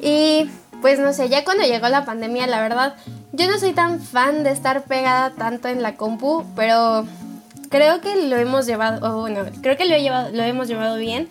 Y 0.00 0.50
pues 0.82 0.98
no 0.98 1.12
sé, 1.12 1.28
ya 1.28 1.44
cuando 1.44 1.64
llegó 1.64 1.88
la 1.88 2.04
pandemia, 2.04 2.46
la 2.46 2.60
verdad, 2.60 2.96
yo 3.32 3.50
no 3.50 3.58
soy 3.58 3.72
tan 3.72 4.00
fan 4.00 4.42
de 4.42 4.50
estar 4.50 4.84
pegada 4.84 5.30
tanto 5.30 5.68
en 5.68 5.80
la 5.80 5.96
compu, 5.96 6.44
pero 6.56 7.06
creo 7.70 8.00
que 8.00 8.26
lo 8.26 8.36
hemos 8.36 8.66
llevado, 8.66 9.20
bueno, 9.20 9.44
creo 9.62 9.76
que 9.76 9.86
lo, 9.86 9.94
he 9.94 10.32
lo 10.32 10.42
hemos 10.42 10.68
llevado 10.68 10.96
bien, 10.98 11.28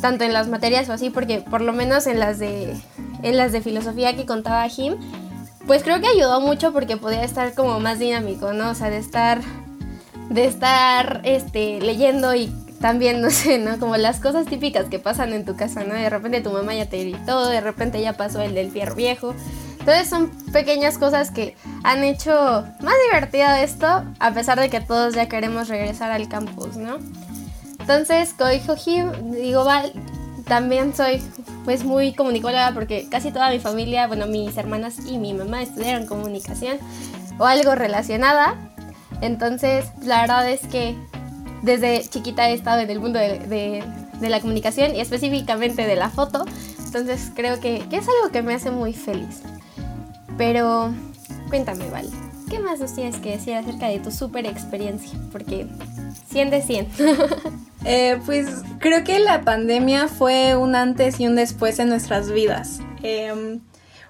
tanto 0.00 0.24
en 0.24 0.32
las 0.32 0.48
materias 0.48 0.88
o 0.88 0.92
así, 0.92 1.10
porque 1.10 1.38
por 1.40 1.60
lo 1.60 1.72
menos 1.72 2.06
en 2.06 2.18
las 2.18 2.38
de, 2.38 2.74
en 3.22 3.36
las 3.36 3.52
de 3.52 3.60
filosofía 3.60 4.16
que 4.16 4.26
contaba 4.26 4.68
Jim, 4.68 4.96
pues 5.66 5.82
creo 5.82 6.00
que 6.00 6.08
ayudó 6.08 6.40
mucho 6.40 6.72
porque 6.72 6.96
podía 6.96 7.22
estar 7.22 7.54
como 7.54 7.80
más 7.80 7.98
dinámico, 7.98 8.52
¿no? 8.52 8.70
O 8.70 8.74
sea, 8.74 8.90
de 8.90 8.98
estar 8.98 9.40
de 10.30 10.44
estar 10.46 11.20
este, 11.24 11.80
leyendo 11.80 12.34
y 12.34 12.46
también, 12.80 13.20
no 13.22 13.30
sé, 13.30 13.58
¿no? 13.58 13.78
Como 13.78 13.96
las 13.96 14.20
cosas 14.20 14.46
típicas 14.46 14.86
que 14.86 14.98
pasan 14.98 15.32
en 15.32 15.44
tu 15.44 15.56
casa, 15.56 15.84
¿no? 15.84 15.94
De 15.94 16.08
repente 16.08 16.40
tu 16.40 16.50
mamá 16.50 16.74
ya 16.74 16.86
te 16.86 17.00
gritó, 17.04 17.48
de 17.48 17.60
repente 17.60 18.00
ya 18.00 18.14
pasó 18.14 18.40
el 18.40 18.54
del 18.54 18.70
fierro 18.70 18.94
viejo. 18.94 19.34
Entonces 19.78 20.08
son 20.08 20.30
pequeñas 20.52 20.98
cosas 20.98 21.30
que 21.30 21.56
han 21.82 22.04
hecho 22.04 22.32
más 22.80 22.94
divertido 23.10 23.50
esto, 23.52 24.04
a 24.18 24.30
pesar 24.32 24.60
de 24.60 24.68
que 24.68 24.80
todos 24.80 25.14
ya 25.14 25.26
queremos 25.26 25.68
regresar 25.68 26.10
al 26.10 26.28
campus, 26.28 26.76
¿no? 26.76 26.98
Entonces, 27.80 28.34
como 28.36 28.50
dijo 28.50 28.76
Jim, 28.76 29.12
digo, 29.32 29.64
Val, 29.64 29.92
también 30.46 30.94
soy 30.94 31.22
pues 31.64 31.84
muy 31.84 32.12
comunicóloga 32.12 32.72
porque 32.72 33.08
casi 33.08 33.30
toda 33.30 33.50
mi 33.50 33.58
familia, 33.58 34.06
bueno, 34.06 34.26
mis 34.26 34.56
hermanas 34.56 34.98
y 35.06 35.18
mi 35.18 35.34
mamá 35.34 35.62
estudiaron 35.62 36.06
comunicación 36.06 36.78
o 37.38 37.44
algo 37.44 37.74
relacionada. 37.74 38.56
Entonces, 39.20 39.86
la 40.02 40.22
verdad 40.22 40.50
es 40.50 40.60
que 40.66 40.96
desde 41.62 42.02
chiquita 42.08 42.48
he 42.50 42.54
estado 42.54 42.80
en 42.80 42.90
el 42.90 43.00
mundo 43.00 43.18
de, 43.18 43.84
la 44.20 44.40
comunicación 44.40 44.94
y 44.94 45.00
específicamente 45.00 45.86
de 45.86 45.96
la 45.96 46.10
foto. 46.10 46.44
Entonces, 46.84 47.30
creo 47.34 47.60
que, 47.60 47.84
es 47.90 48.08
algo 48.08 48.32
que 48.32 48.42
me 48.42 48.54
hace 48.54 48.70
muy 48.70 48.92
feliz. 48.92 49.42
Pero, 50.36 50.92
cuéntame, 51.48 51.88
Val, 51.90 52.08
¿qué 52.48 52.58
más 52.58 52.80
nos 52.80 52.94
tienes 52.94 53.16
que 53.16 53.30
decir 53.30 53.54
acerca 53.54 53.86
de 53.86 54.00
tu 54.00 54.10
super 54.10 54.46
experiencia? 54.46 55.18
Porque 55.30 55.66
100 56.30 56.50
de 56.50 56.62
100. 56.62 56.88
Eh, 57.84 58.20
pues 58.26 58.46
creo 58.78 59.04
que 59.04 59.18
la 59.20 59.40
pandemia 59.42 60.08
fue 60.08 60.54
un 60.54 60.74
antes 60.74 61.18
y 61.18 61.26
un 61.26 61.36
después 61.36 61.78
en 61.78 61.88
nuestras 61.88 62.30
vidas. 62.30 62.80
Em, 63.02 63.60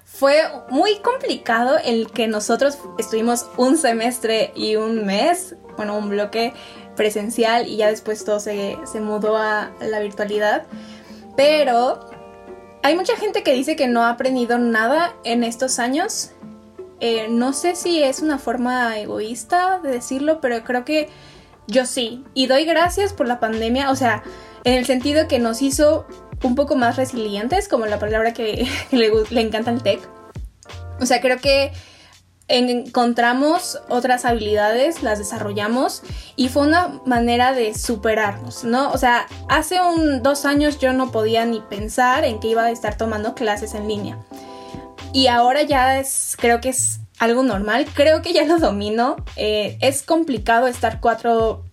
fue 0.03 0.41
muy 0.69 0.99
complicado 0.99 1.77
el 1.83 2.11
que 2.11 2.27
nosotros 2.27 2.77
estuvimos 2.99 3.47
un 3.57 3.77
semestre 3.77 4.51
y 4.55 4.75
un 4.75 5.05
mes, 5.05 5.55
bueno, 5.77 5.97
un 5.97 6.09
bloque 6.09 6.53
presencial 6.95 7.67
y 7.67 7.77
ya 7.77 7.87
después 7.87 8.23
todo 8.25 8.39
se, 8.39 8.77
mudó 8.99 9.37
a 9.37 9.71
la 9.79 9.99
virtualidad. 9.99 10.65
Pero 11.37 12.09
hay 12.83 12.95
mucha 12.95 13.15
gente 13.15 13.41
que 13.41 13.53
dice 13.53 13.75
que 13.75 13.87
no 13.87 14.03
ha 14.03 14.09
aprendido 14.09 14.57
nada 14.57 15.15
en 15.23 15.43
estos 15.43 15.79
años. 15.79 16.31
Eh, 16.99 17.27
no 17.29 17.53
sé 17.53 17.75
si 17.75 18.03
es 18.03 18.21
una 18.21 18.37
forma 18.37 18.99
egoísta 18.99 19.79
de 19.79 19.91
decirlo, 19.91 20.41
pero 20.41 20.63
creo 20.63 20.85
que 20.85 21.09
yo 21.71 21.85
sí. 21.85 22.23
Y 22.33 22.47
doy 22.47 22.65
gracias 22.65 23.13
por 23.13 23.27
la 23.27 23.39
pandemia, 23.39 23.89
o 23.89 23.95
sea, 23.95 24.23
en 24.63 24.75
el 24.75 24.85
sentido 24.85 25.27
que 25.27 25.39
nos 25.39 25.61
hizo 25.61 26.05
un 26.43 26.55
poco 26.55 26.75
más 26.75 26.97
resilientes, 26.97 27.67
como 27.67 27.85
la 27.85 27.97
palabra 27.97 28.33
que 28.33 28.67
le, 28.91 29.41
encanta 29.41 29.71
el 29.71 29.81
tech. 29.81 30.01
O 30.99 31.05
sea, 31.05 31.21
creo 31.21 31.39
que 31.39 31.71
encontramos 32.47 33.79
otras 33.87 34.25
habilidades, 34.25 35.03
las 35.03 35.19
desarrollamos 35.19 36.03
y 36.35 36.49
fue 36.49 36.67
una 36.67 36.99
manera 37.05 37.53
de 37.53 37.73
superarnos, 37.73 38.65
¿no? 38.65 38.91
O 38.91 38.97
sea, 38.97 39.25
hace 39.47 39.79
un 39.81 40.21
dos 40.21 40.43
años 40.45 40.77
yo 40.77 40.91
no 40.91 41.11
podía 41.11 41.45
ni 41.45 41.61
pensar 41.61 42.25
en 42.25 42.41
que 42.41 42.49
iba 42.49 42.65
a 42.65 42.71
estar 42.71 42.97
tomando 42.97 43.35
clases 43.35 43.73
en 43.73 43.87
línea. 43.87 44.17
Y 45.13 45.27
ahora 45.27 45.63
ya 45.63 45.99
es, 45.99 46.35
creo 46.39 46.59
que 46.59 46.69
es 46.69 47.00
algo 47.21 47.43
normal, 47.43 47.85
creo 47.93 48.21
que 48.23 48.33
ya 48.33 48.45
lo 48.45 48.57
domino. 48.57 49.15
Eh, 49.35 49.77
es 49.79 50.01
complicado 50.03 50.67
estar 50.67 50.99
cuatro 50.99 51.65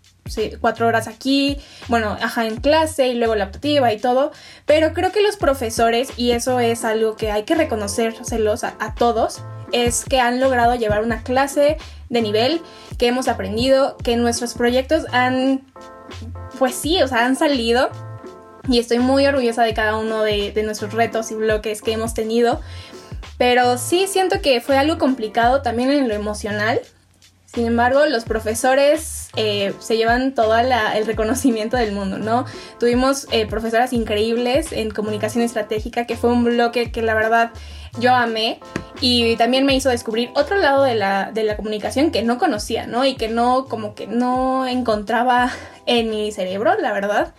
cuatro 0.61 0.87
horas 0.87 1.09
aquí, 1.09 1.57
bueno, 1.89 2.19
ajá, 2.21 2.47
en 2.47 2.57
clase 2.57 3.09
y 3.09 3.15
luego 3.15 3.35
la 3.35 3.47
optativa 3.47 3.91
y 3.95 3.99
todo, 3.99 4.31
pero 4.67 4.93
creo 4.93 5.11
que 5.11 5.23
los 5.23 5.39
profesores, 5.39 6.11
y 6.19 6.33
eso 6.33 6.61
es 6.61 6.85
algo 6.85 7.17
que 7.17 7.31
hay 7.31 7.45
que 7.45 7.55
reconocérselos 7.55 8.63
a, 8.63 8.75
a 8.79 8.95
todos, 8.95 9.43
es 9.73 10.05
que 10.05 10.21
han 10.21 10.39
logrado 10.39 10.75
llevar 10.75 11.03
una 11.03 11.23
clase 11.23 11.79
de 12.11 12.21
nivel, 12.21 12.61
que 12.99 13.07
hemos 13.07 13.27
aprendido, 13.27 13.97
que 13.97 14.17
nuestros 14.17 14.53
proyectos 14.53 15.07
han, 15.13 15.63
pues 16.59 16.75
sí, 16.75 17.01
o 17.03 17.09
sea, 17.09 17.25
han 17.25 17.37
salido. 17.37 17.89
Y 18.71 18.79
estoy 18.81 18.99
muy 18.99 19.27
orgullosa 19.27 19.63
de 19.63 19.73
cada 19.73 19.97
uno 19.97 20.23
de, 20.23 20.53
de 20.53 20.63
nuestros 20.63 20.93
retos 20.93 21.31
y 21.31 21.35
bloques 21.35 21.81
que 21.81 21.93
hemos 21.93 22.13
tenido. 22.13 22.61
Pero 23.39 23.79
sí 23.79 24.07
siento 24.09 24.43
que 24.43 24.61
fue 24.61 24.77
algo 24.77 24.99
complicado 24.99 25.63
también 25.63 25.91
en 25.91 26.09
lo 26.09 26.15
emocional, 26.15 26.81
Sin 27.51 27.65
embargo, 27.65 28.05
los 28.05 28.25
profesores 28.25 29.31
eh, 29.35 29.73
se 29.81 29.97
llevan 29.97 30.35
todo 30.35 30.55
el 30.59 31.07
reconocimiento 31.07 31.79
del 31.79 31.93
mundo, 31.93 32.19
¿no? 32.19 32.45
Tuvimos 32.79 33.27
eh, 33.33 33.47
profesoras 33.47 33.95
increíbles 33.95 34.71
en 34.71 34.91
comunicación 34.91 35.43
estratégica, 35.43 36.05
que 36.07 36.17
fue 36.17 36.31
un 36.31 36.45
bloque 36.45 36.93
que 36.93 37.01
la 37.01 37.15
verdad 37.15 37.51
yo 37.99 38.15
amé 38.15 38.61
y 39.01 39.35
también 39.37 39.65
me 39.65 39.75
hizo 39.75 39.89
descubrir 39.89 40.31
otro 40.35 40.59
lado 40.59 40.83
de 40.83 40.95
la, 40.95 41.31
de 41.33 41.43
la 41.45 41.57
comunicación 41.57 42.11
que 42.11 42.23
no 42.23 42.37
conocía, 42.37 42.87
¿no? 42.87 43.07
Y 43.07 43.15
que 43.17 43.29
no, 43.29 43.65
como 43.65 43.95
que 43.95 44.07
no 44.07 44.67
encontraba 44.67 45.51
en 45.87 46.11
mi 46.11 46.33
cerebro, 46.33 46.77
la 46.79 46.93
verdad. 46.93 47.35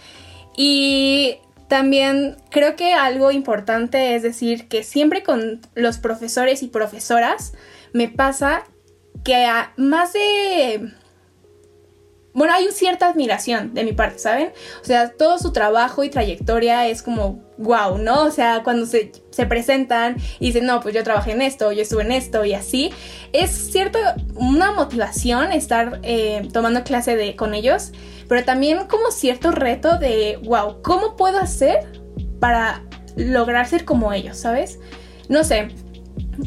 Y 0.57 1.37
también 1.69 2.35
creo 2.49 2.75
que 2.75 2.93
algo 2.93 3.31
importante 3.31 4.15
es 4.15 4.23
decir 4.23 4.67
que 4.67 4.83
siempre 4.83 5.23
con 5.23 5.61
los 5.75 5.99
profesores 5.99 6.63
y 6.63 6.67
profesoras 6.67 7.53
me 7.93 8.09
pasa 8.09 8.65
que 9.23 9.47
más 9.77 10.11
de... 10.13 10.91
Bueno, 12.33 12.53
hay 12.53 12.67
cierta 12.71 13.07
admiración 13.07 13.73
de 13.73 13.83
mi 13.83 13.91
parte, 13.93 14.19
¿saben? 14.19 14.51
O 14.81 14.85
sea, 14.85 15.09
todo 15.09 15.39
su 15.39 15.51
trabajo 15.51 16.03
y 16.03 16.09
trayectoria 16.09 16.87
es 16.87 17.01
como 17.01 17.43
wow, 17.57 17.97
¿no? 17.97 18.23
O 18.23 18.31
sea, 18.31 18.61
cuando 18.63 18.85
se, 18.85 19.11
presentan 19.47 20.17
y 20.39 20.47
dicen, 20.47 20.65
no, 20.65 20.79
pues 20.79 20.95
yo 20.95 21.03
trabajé 21.03 21.31
en 21.31 21.41
esto, 21.41 21.71
yo 21.71 21.81
estuve 21.81 22.03
en 22.03 22.11
esto 22.11 22.45
y 22.45 22.53
así, 22.53 22.91
es 23.31 23.51
cierto 23.71 23.99
una 24.35 24.71
motivación 24.71 25.51
estar 25.51 25.99
eh, 26.03 26.47
tomando 26.51 26.83
clase 26.83 27.15
de, 27.15 27.35
con 27.35 27.53
ellos, 27.53 27.91
pero 28.29 28.45
también 28.45 28.87
como 28.87 29.11
cierto 29.11 29.51
reto 29.51 29.97
de, 29.97 30.39
wow, 30.43 30.81
¿cómo 30.83 31.17
puedo 31.17 31.39
hacer 31.39 31.91
para 32.39 32.83
lograr 33.17 33.67
ser 33.67 33.83
como 33.83 34.13
ellos, 34.13 34.37
¿sabes? 34.37 34.79
No 35.27 35.43
sé, 35.43 35.69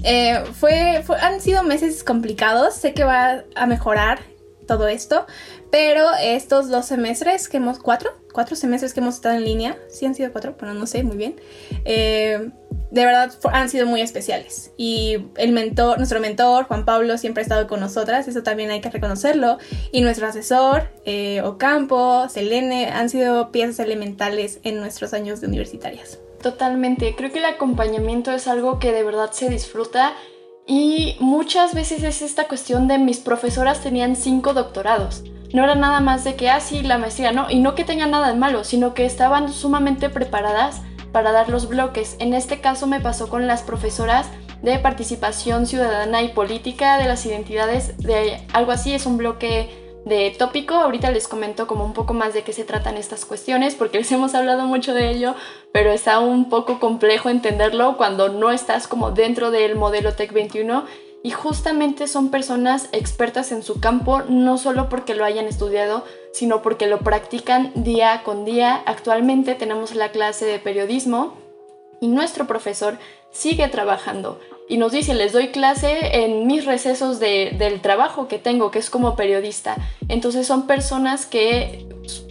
eh, 0.05 0.43
fue, 0.55 1.05
han 1.21 1.41
sido 1.41 1.65
meses 1.65 2.05
complicados, 2.05 2.75
sé 2.75 2.95
que 2.95 3.05
va 3.05 3.45
a 3.57 3.67
mejorar 3.67 4.21
todo 4.67 4.87
esto, 4.87 5.27
pero 5.73 6.11
estos 6.21 6.69
dos 6.69 6.85
semestres 6.85 7.49
que 7.49 7.57
hemos, 7.57 7.79
cuatro, 7.79 8.11
cuatro 8.31 8.57
semestres 8.57 8.93
que 8.93 9.01
hemos 9.01 9.15
estado 9.15 9.37
en 9.37 9.45
línea, 9.45 9.79
sí 9.89 10.05
han 10.05 10.15
sido 10.15 10.31
cuatro, 10.31 10.55
pero 10.59 10.75
no 10.75 10.87
sé 10.87 11.03
muy 11.03 11.17
bien, 11.17 11.41
eh, 11.87 12.51
de 12.91 13.05
verdad 13.07 13.33
han 13.51 13.71
sido 13.71 13.87
muy 13.87 14.03
especiales. 14.03 14.73
Y 14.77 15.17
el 15.39 15.53
mentor, 15.53 15.97
nuestro 15.97 16.21
mentor, 16.21 16.67
Juan 16.67 16.85
Pablo, 16.85 17.17
siempre 17.17 17.41
ha 17.41 17.45
estado 17.45 17.69
con 17.69 17.81
nosotras, 17.81 18.29
eso 18.29 18.43
también 18.43 18.71
hay 18.71 18.83
que 18.83 18.91
reconocerlo. 18.91 19.57
Y 19.93 20.03
nuestro 20.03 20.27
asesor, 20.27 20.91
eh, 21.07 21.41
Ocampo, 21.41 22.29
Selene, 22.29 22.91
han 22.91 23.09
sido 23.09 23.51
piezas 23.51 23.79
elementales 23.79 24.61
en 24.65 24.79
nuestros 24.79 25.15
años 25.15 25.41
de 25.41 25.47
universitarias. 25.47 26.19
Totalmente, 26.43 27.15
creo 27.17 27.33
que 27.33 27.39
el 27.39 27.47
acompañamiento 27.47 28.31
es 28.33 28.47
algo 28.47 28.79
que 28.79 28.93
de 28.93 29.05
verdad 29.05 29.31
se 29.33 29.49
disfruta 29.49 30.13
y 30.67 31.17
muchas 31.19 31.75
veces 31.75 32.03
es 32.03 32.21
esta 32.21 32.47
cuestión 32.47 32.89
de 32.89 32.99
mis 32.99 33.21
profesoras 33.21 33.81
tenían 33.81 34.17
cinco 34.17 34.53
doctorados. 34.53 35.25
No 35.53 35.65
era 35.65 35.75
nada 35.75 36.01
más 36.01 36.25
de 36.25 36.35
que, 36.35 36.49
así 36.49 36.79
ah, 36.79 36.89
la 36.89 36.99
maestría, 36.99 37.33
no, 37.33 37.51
y 37.51 37.59
no 37.59 37.75
que 37.75 37.85
tengan 37.85 38.11
nada 38.11 38.29
de 38.29 38.39
malo, 38.39 38.65
sino 38.65 38.95
que 38.95 39.05
estaban 39.05 39.53
sumamente 39.53 40.09
preparadas 40.09 40.81
para 41.13 41.31
dar 41.31 41.51
los 41.51 41.69
bloques. 41.69 42.17
En 42.21 42.33
este 42.33 42.61
caso 42.61 42.87
me 42.87 43.01
pasó 43.01 43.29
con 43.29 43.47
las 43.47 43.63
profesoras 43.63 44.29
de 44.63 44.79
participación 44.79 45.67
ciudadana 45.67 46.23
y 46.23 46.29
política 46.29 46.97
de 46.99 47.07
las 47.07 47.27
identidades, 47.27 47.99
de 47.99 48.41
algo 48.55 48.73
así, 48.73 48.95
es 48.95 49.05
un 49.05 49.19
bloque 49.19 49.69
de 50.07 50.31
tópico. 50.31 50.75
Ahorita 50.75 51.11
les 51.11 51.29
comento 51.29 51.67
como 51.67 51.85
un 51.85 51.93
poco 51.93 52.15
más 52.15 52.33
de 52.33 52.43
qué 52.43 52.55
se 52.55 52.65
tratan 52.65 52.97
estas 52.97 53.27
cuestiones, 53.27 53.75
porque 53.75 53.99
les 53.99 54.11
hemos 54.13 54.35
hablado 54.35 54.65
mucho 54.67 54.95
de 54.95 55.11
ello, 55.11 55.35
pero 55.73 55.91
está 55.91 56.19
un 56.21 56.49
poco 56.49 56.81
complejo 56.81 57.29
entenderlo 57.29 57.99
cuando 57.99 58.31
no 58.31 58.51
estás 58.51 58.87
como 58.87 59.11
dentro 59.11 59.51
del 59.51 59.75
modelo 59.75 60.15
Tech 60.15 60.33
21 60.33 60.85
y 61.23 61.31
justamente 61.31 62.09
son 62.09 62.31
personas 62.31 62.89
expertas 62.93 63.53
en 63.53 63.63
su 63.63 63.81
campo, 63.81 64.23
no 64.29 64.59
solo 64.59 64.89
porque 64.89 65.15
lo 65.15 65.25
hayan 65.25 65.47
estudiado, 65.47 66.05
sino 66.33 66.63
porque 66.63 66.87
lo 66.87 67.01
practican 67.01 67.73
día 67.75 68.23
con 68.25 68.45
día. 68.45 68.83
Actualmente 68.87 69.55
tenemos 69.55 69.95
la 69.95 70.11
clase 70.11 70.45
de 70.45 70.59
periodismo 70.59 71.35
y 72.01 72.09
nuestro 72.09 72.47
profesor 72.47 72.99
sigue 73.31 73.69
trabajando 73.69 74.41
y 74.69 74.79
nos 74.79 74.93
dice, 74.93 75.15
les 75.15 75.33
doy 75.33 75.49
clase 75.49 76.25
en 76.25 76.47
mis 76.47 76.65
recesos 76.65 77.21
del 77.21 77.81
trabajo 77.81 78.27
que 78.27 78.39
tengo, 78.39 78.71
que 78.71 78.79
es 78.79 78.91
como 78.91 79.17
periodista. 79.17 79.77
Entonces 80.09 80.47
son 80.47 80.67
personas 80.67 81.27
que 81.27 81.87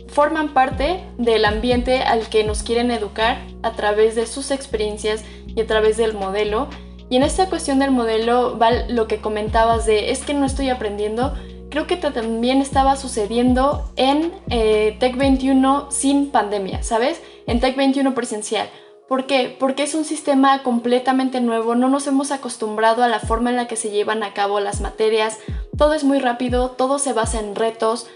forman 0.07 0.53
parte 0.53 1.03
del 1.17 1.45
ambiente 1.45 2.01
al 2.01 2.27
que 2.29 2.43
nos 2.43 2.63
quieren 2.63 2.91
educar 2.91 3.37
a 3.63 3.71
través 3.73 4.15
de 4.15 4.27
sus 4.27 4.51
experiencias 4.51 5.23
y 5.47 5.61
a 5.61 5.67
través 5.67 5.97
del 5.97 6.13
modelo. 6.13 6.67
Y 7.11 7.17
en 7.17 7.23
esta 7.23 7.49
cuestión 7.49 7.79
del 7.79 7.91
modelo, 7.91 8.57
Val, 8.57 8.85
lo 8.87 9.05
que 9.05 9.17
comentabas 9.17 9.85
de 9.85 10.11
es 10.11 10.23
que 10.23 10.33
no 10.33 10.45
estoy 10.45 10.69
aprendiendo, 10.69 11.33
creo 11.69 11.85
que 11.85 11.97
también 11.97 12.61
estaba 12.61 12.95
sucediendo 12.95 13.91
en 13.97 14.31
eh, 14.49 14.95
Tech 14.97 15.17
21 15.17 15.91
sin 15.91 16.31
pandemia, 16.31 16.83
¿sabes? 16.83 17.21
En 17.47 17.59
Tech 17.59 17.75
21 17.75 18.15
presencial. 18.15 18.69
¿Por 19.09 19.25
qué? 19.25 19.53
Porque 19.59 19.83
es 19.83 19.93
un 19.93 20.05
sistema 20.05 20.63
completamente 20.63 21.41
nuevo, 21.41 21.75
no 21.75 21.89
nos 21.89 22.07
hemos 22.07 22.31
acostumbrado 22.31 23.03
a 23.03 23.09
la 23.09 23.19
forma 23.19 23.49
en 23.49 23.57
la 23.57 23.67
que 23.67 23.75
se 23.75 23.89
llevan 23.89 24.23
a 24.23 24.33
cabo 24.33 24.61
las 24.61 24.79
materias, 24.79 25.37
todo 25.77 25.93
es 25.93 26.05
muy 26.05 26.19
rápido, 26.19 26.71
todo 26.71 26.97
se 26.97 27.11
basa 27.11 27.41
en 27.41 27.55
retos 27.55 28.07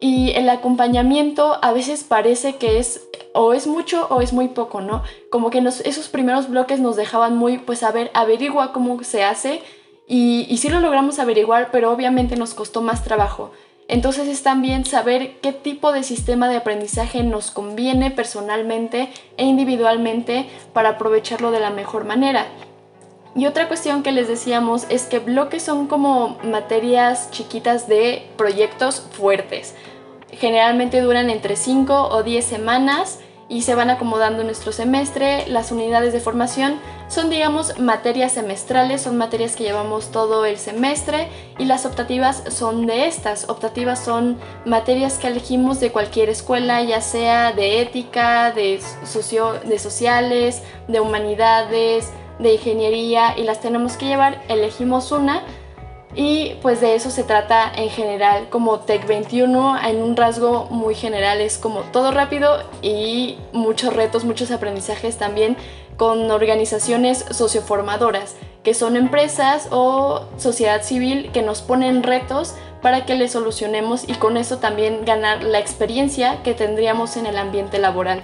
y 0.00 0.32
el 0.32 0.48
acompañamiento 0.48 1.58
a 1.62 1.72
veces 1.72 2.04
parece 2.04 2.56
que 2.56 2.78
es 2.78 3.08
o 3.32 3.52
es 3.52 3.66
mucho 3.66 4.06
o 4.10 4.20
es 4.20 4.32
muy 4.32 4.48
poco, 4.48 4.80
¿no? 4.80 5.02
Como 5.30 5.50
que 5.50 5.58
esos 5.58 6.08
primeros 6.08 6.48
bloques 6.48 6.80
nos 6.80 6.96
dejaban 6.96 7.36
muy, 7.36 7.58
pues 7.58 7.82
a 7.82 7.92
ver, 7.92 8.10
averigua 8.14 8.72
cómo 8.72 9.02
se 9.02 9.24
hace 9.24 9.62
y, 10.06 10.46
y 10.48 10.58
sí 10.58 10.68
lo 10.68 10.80
logramos 10.80 11.18
averiguar, 11.18 11.70
pero 11.72 11.90
obviamente 11.90 12.36
nos 12.36 12.54
costó 12.54 12.82
más 12.82 13.02
trabajo. 13.02 13.52
Entonces 13.86 14.28
es 14.28 14.42
también 14.42 14.84
saber 14.84 15.40
qué 15.40 15.52
tipo 15.52 15.92
de 15.92 16.02
sistema 16.02 16.48
de 16.48 16.56
aprendizaje 16.56 17.22
nos 17.22 17.50
conviene 17.50 18.10
personalmente 18.10 19.10
e 19.36 19.44
individualmente 19.44 20.46
para 20.72 20.90
aprovecharlo 20.90 21.50
de 21.50 21.60
la 21.60 21.70
mejor 21.70 22.04
manera. 22.04 22.46
Y 23.36 23.46
otra 23.46 23.66
cuestión 23.66 24.02
que 24.02 24.12
les 24.12 24.28
decíamos 24.28 24.86
es 24.90 25.04
que 25.04 25.18
bloques 25.18 25.62
son 25.62 25.88
como 25.88 26.38
materias 26.44 27.30
chiquitas 27.30 27.88
de 27.88 28.28
proyectos 28.36 29.00
fuertes. 29.10 29.74
Generalmente 30.30 31.00
duran 31.00 31.30
entre 31.30 31.56
5 31.56 32.08
o 32.10 32.22
10 32.22 32.44
semanas 32.44 33.18
y 33.48 33.62
se 33.62 33.74
van 33.74 33.90
acomodando 33.90 34.40
en 34.40 34.46
nuestro 34.46 34.72
semestre. 34.72 35.46
Las 35.48 35.72
unidades 35.72 36.12
de 36.12 36.20
formación 36.20 36.78
son, 37.08 37.28
digamos, 37.28 37.78
materias 37.78 38.32
semestrales, 38.32 39.02
son 39.02 39.16
materias 39.16 39.56
que 39.56 39.64
llevamos 39.64 40.10
todo 40.10 40.44
el 40.44 40.56
semestre 40.56 41.28
y 41.58 41.64
las 41.64 41.86
optativas 41.86 42.42
son 42.48 42.86
de 42.86 43.06
estas. 43.06 43.48
Optativas 43.48 44.02
son 44.02 44.38
materias 44.64 45.18
que 45.18 45.26
elegimos 45.26 45.80
de 45.80 45.90
cualquier 45.90 46.30
escuela, 46.30 46.82
ya 46.82 47.00
sea 47.00 47.52
de 47.52 47.82
ética, 47.82 48.52
de, 48.52 48.80
socio 49.04 49.54
de 49.64 49.78
sociales, 49.78 50.62
de 50.88 51.00
humanidades, 51.00 52.10
de 52.38 52.54
ingeniería 52.54 53.36
y 53.36 53.42
las 53.44 53.60
tenemos 53.60 53.96
que 53.96 54.06
llevar. 54.06 54.42
Elegimos 54.48 55.12
una 55.12 55.42
y 56.16 56.54
pues 56.62 56.80
de 56.80 56.94
eso 56.94 57.10
se 57.10 57.24
trata 57.24 57.72
en 57.74 57.90
general, 57.90 58.48
como 58.48 58.80
Tech 58.80 59.06
21 59.06 59.78
en 59.84 60.02
un 60.02 60.16
rasgo 60.16 60.66
muy 60.66 60.94
general 60.94 61.40
es 61.40 61.58
como 61.58 61.80
todo 61.80 62.12
rápido 62.12 62.62
y 62.82 63.36
muchos 63.52 63.92
retos, 63.92 64.24
muchos 64.24 64.52
aprendizajes 64.52 65.18
también 65.18 65.56
con 65.96 66.30
organizaciones 66.30 67.24
socioformadoras, 67.30 68.36
que 68.62 68.74
son 68.74 68.96
empresas 68.96 69.68
o 69.70 70.26
sociedad 70.36 70.82
civil 70.82 71.30
que 71.32 71.42
nos 71.42 71.62
ponen 71.62 72.02
retos 72.02 72.54
para 72.80 73.06
que 73.06 73.14
les 73.14 73.32
solucionemos 73.32 74.08
y 74.08 74.14
con 74.14 74.36
eso 74.36 74.58
también 74.58 75.04
ganar 75.04 75.42
la 75.42 75.58
experiencia 75.58 76.42
que 76.42 76.54
tendríamos 76.54 77.16
en 77.16 77.26
el 77.26 77.38
ambiente 77.38 77.78
laboral. 77.78 78.22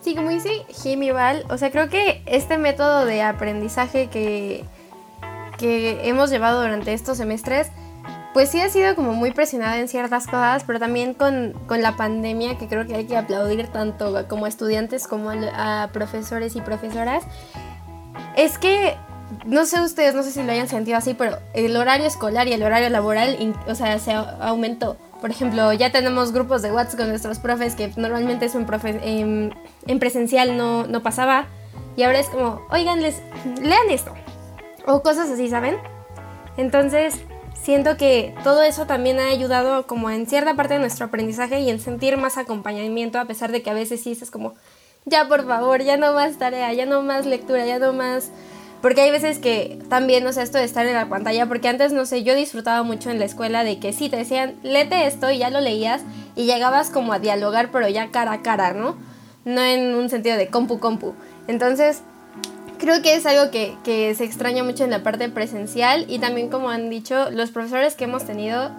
Sí, 0.00 0.14
como 0.14 0.30
dice 0.30 0.64
Jimmy 0.82 1.10
Val, 1.12 1.44
o 1.50 1.58
sea, 1.58 1.70
creo 1.70 1.88
que 1.88 2.15
este 2.26 2.58
método 2.58 3.04
de 3.04 3.22
aprendizaje 3.22 4.08
que 4.08 4.64
que 5.56 6.08
hemos 6.08 6.30
llevado 6.30 6.62
durante 6.62 6.92
estos 6.92 7.16
semestres, 7.16 7.68
pues 8.32 8.50
sí 8.50 8.60
ha 8.60 8.68
sido 8.68 8.94
como 8.94 9.12
muy 9.12 9.30
presionada 9.32 9.78
en 9.78 9.88
ciertas 9.88 10.26
cosas, 10.26 10.64
pero 10.66 10.78
también 10.78 11.14
con, 11.14 11.54
con, 11.66 11.80
la 11.82 11.96
pandemia, 11.96 12.58
que 12.58 12.68
creo 12.68 12.86
que 12.86 12.94
hay 12.94 13.06
que 13.06 13.16
aplaudir 13.16 13.68
tanto 13.68 14.28
como 14.28 14.46
estudiantes 14.46 15.06
como 15.06 15.30
a 15.30 15.88
profesores 15.92 16.54
y 16.54 16.60
profesoras, 16.60 17.24
es 18.36 18.58
que, 18.58 18.96
no 19.46 19.64
sé 19.64 19.80
ustedes, 19.80 20.14
no 20.14 20.22
sé 20.22 20.32
si 20.32 20.42
lo 20.42 20.52
hayan 20.52 20.68
sentido 20.68 20.98
así, 20.98 21.14
pero 21.14 21.38
el 21.54 21.74
horario 21.76 22.06
escolar 22.06 22.46
y 22.46 22.52
el 22.52 22.62
horario 22.62 22.90
laboral, 22.90 23.54
o 23.66 23.74
sea, 23.74 23.98
se 23.98 24.12
aumentó. 24.12 24.98
Por 25.20 25.30
ejemplo, 25.30 25.72
ya 25.72 25.90
tenemos 25.90 26.32
grupos 26.32 26.60
de 26.60 26.70
WhatsApp 26.70 26.98
con 26.98 27.08
nuestros 27.08 27.38
profes 27.38 27.74
que 27.74 27.90
normalmente 27.96 28.44
eso 28.44 28.58
en, 28.58 28.66
profe, 28.66 29.00
en, 29.02 29.54
en 29.86 29.98
presencial 29.98 30.58
no, 30.58 30.86
no 30.86 31.02
pasaba. 31.02 31.46
Y 31.96 32.02
ahora 32.02 32.20
es 32.20 32.28
como, 32.28 32.62
oigan, 32.70 33.00
les, 33.02 33.22
lean 33.60 33.90
esto 33.90 34.12
o 34.86 35.02
cosas 35.02 35.30
así, 35.30 35.48
¿saben? 35.48 35.76
Entonces, 36.56 37.16
siento 37.60 37.96
que 37.96 38.34
todo 38.44 38.62
eso 38.62 38.86
también 38.86 39.18
ha 39.18 39.28
ayudado 39.28 39.86
como 39.86 40.10
en 40.10 40.26
cierta 40.26 40.54
parte 40.54 40.74
de 40.74 40.80
nuestro 40.80 41.06
aprendizaje 41.06 41.60
y 41.60 41.70
en 41.70 41.80
sentir 41.80 42.16
más 42.16 42.38
acompañamiento, 42.38 43.18
a 43.18 43.24
pesar 43.24 43.50
de 43.50 43.62
que 43.62 43.70
a 43.70 43.74
veces 43.74 44.02
sí 44.02 44.12
es 44.12 44.30
como, 44.30 44.54
ya 45.04 45.26
por 45.28 45.46
favor, 45.46 45.82
ya 45.82 45.96
no 45.96 46.12
más 46.12 46.38
tarea, 46.38 46.72
ya 46.72 46.86
no 46.86 47.02
más 47.02 47.26
lectura, 47.26 47.66
ya 47.66 47.78
no 47.78 47.92
más 47.92 48.30
Porque 48.82 49.00
hay 49.00 49.10
veces 49.10 49.38
que 49.38 49.78
también, 49.88 50.26
o 50.26 50.32
sea, 50.32 50.42
esto 50.42 50.58
de 50.58 50.64
estar 50.64 50.86
en 50.86 50.94
la 50.94 51.08
pantalla, 51.08 51.46
porque 51.46 51.68
antes, 51.68 51.92
no 51.92 52.06
sé, 52.06 52.22
yo 52.22 52.34
disfrutaba 52.34 52.82
mucho 52.82 53.10
en 53.10 53.18
la 53.18 53.24
escuela 53.24 53.64
de 53.64 53.80
que 53.80 53.92
sí, 53.92 54.08
te 54.08 54.16
decían, 54.16 54.54
léete 54.62 55.06
esto 55.06 55.30
y 55.30 55.38
ya 55.38 55.50
lo 55.50 55.60
leías 55.60 56.02
y 56.36 56.44
llegabas 56.44 56.90
como 56.90 57.12
a 57.12 57.18
dialogar, 57.18 57.70
pero 57.72 57.88
ya 57.88 58.10
cara 58.10 58.32
a 58.32 58.42
cara, 58.42 58.74
¿no? 58.74 58.96
No 59.46 59.62
en 59.62 59.94
un 59.94 60.10
sentido 60.10 60.36
de 60.36 60.48
compu 60.48 60.78
compu. 60.78 61.14
Entonces, 61.46 62.02
creo 62.78 63.00
que 63.00 63.14
es 63.14 63.24
algo 63.24 63.50
que, 63.50 63.74
que 63.82 64.14
se 64.14 64.24
extraña 64.24 64.62
mucho 64.62 64.84
en 64.84 64.90
la 64.90 65.02
parte 65.02 65.30
presencial 65.30 66.04
y 66.06 66.18
también 66.18 66.50
como 66.50 66.68
han 66.68 66.90
dicho, 66.90 67.30
los 67.30 67.50
profesores 67.50 67.94
que 67.94 68.04
hemos 68.04 68.24
tenido 68.24 68.70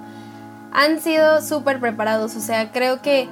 han 0.71 1.01
sido 1.01 1.41
súper 1.41 1.80
preparados, 1.80 2.36
o 2.36 2.39
sea, 2.39 2.71
creo 2.71 3.01
que 3.01 3.27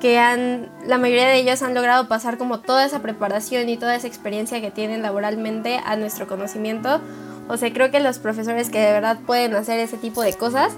que 0.00 0.18
han, 0.18 0.68
la 0.86 0.98
mayoría 0.98 1.28
de 1.28 1.38
ellos 1.38 1.62
han 1.62 1.74
logrado 1.74 2.08
pasar 2.08 2.38
como 2.38 2.60
toda 2.60 2.84
esa 2.84 3.00
preparación 3.00 3.68
y 3.68 3.76
toda 3.76 3.94
esa 3.94 4.06
experiencia 4.06 4.60
que 4.60 4.70
tienen 4.70 5.02
laboralmente 5.02 5.80
a 5.84 5.96
nuestro 5.96 6.26
conocimiento. 6.26 7.00
O 7.48 7.56
sea, 7.56 7.72
creo 7.72 7.90
que 7.90 8.00
los 8.00 8.18
profesores 8.18 8.68
que 8.70 8.78
de 8.78 8.92
verdad 8.92 9.18
pueden 9.26 9.54
hacer 9.54 9.78
ese 9.80 9.96
tipo 9.96 10.22
de 10.22 10.34
cosas, 10.34 10.72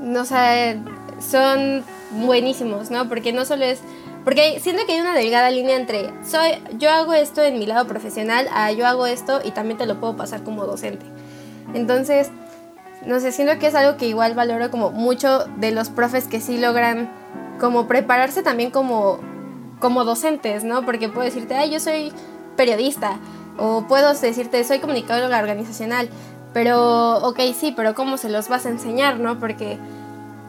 no 0.00 0.24
sé, 0.24 0.78
son 1.20 1.84
buenísimos, 2.24 2.90
¿no? 2.90 3.08
Porque 3.08 3.32
no 3.32 3.44
solo 3.44 3.64
es... 3.64 3.80
Porque 4.24 4.58
siento 4.60 4.86
que 4.86 4.92
hay 4.92 5.00
una 5.00 5.14
delgada 5.14 5.50
línea 5.50 5.76
entre 5.76 6.10
soy, 6.24 6.52
yo 6.78 6.90
hago 6.90 7.12
esto 7.12 7.42
en 7.42 7.58
mi 7.58 7.66
lado 7.66 7.86
profesional 7.86 8.48
a 8.52 8.72
yo 8.72 8.86
hago 8.86 9.06
esto 9.06 9.40
y 9.44 9.50
también 9.50 9.76
te 9.76 9.86
lo 9.86 10.00
puedo 10.00 10.16
pasar 10.16 10.42
como 10.42 10.64
docente. 10.64 11.04
Entonces, 11.74 12.30
no 13.06 13.20
sé, 13.20 13.32
siento 13.32 13.58
que 13.58 13.66
es 13.66 13.74
algo 13.74 13.98
que 13.98 14.06
igual 14.06 14.34
valoro 14.34 14.70
como 14.70 14.90
mucho 14.90 15.44
de 15.56 15.72
los 15.72 15.90
profes 15.90 16.26
que 16.26 16.40
sí 16.40 16.58
logran 16.58 17.10
como 17.60 17.86
prepararse 17.86 18.42
también 18.42 18.70
como, 18.70 19.18
como 19.78 20.04
docentes, 20.04 20.64
¿no? 20.64 20.84
Porque 20.84 21.08
puedo 21.08 21.24
decirte, 21.24 21.54
ay, 21.54 21.70
yo 21.70 21.80
soy 21.80 22.12
periodista, 22.56 23.18
o 23.58 23.86
puedo 23.86 24.12
decirte, 24.14 24.64
soy 24.64 24.80
comunicadora 24.80 25.38
organizacional, 25.38 26.08
pero, 26.52 27.18
ok, 27.18 27.40
sí, 27.58 27.72
pero 27.76 27.94
¿cómo 27.94 28.16
se 28.16 28.30
los 28.30 28.48
vas 28.48 28.66
a 28.66 28.70
enseñar, 28.70 29.18
no? 29.18 29.38
Porque 29.38 29.78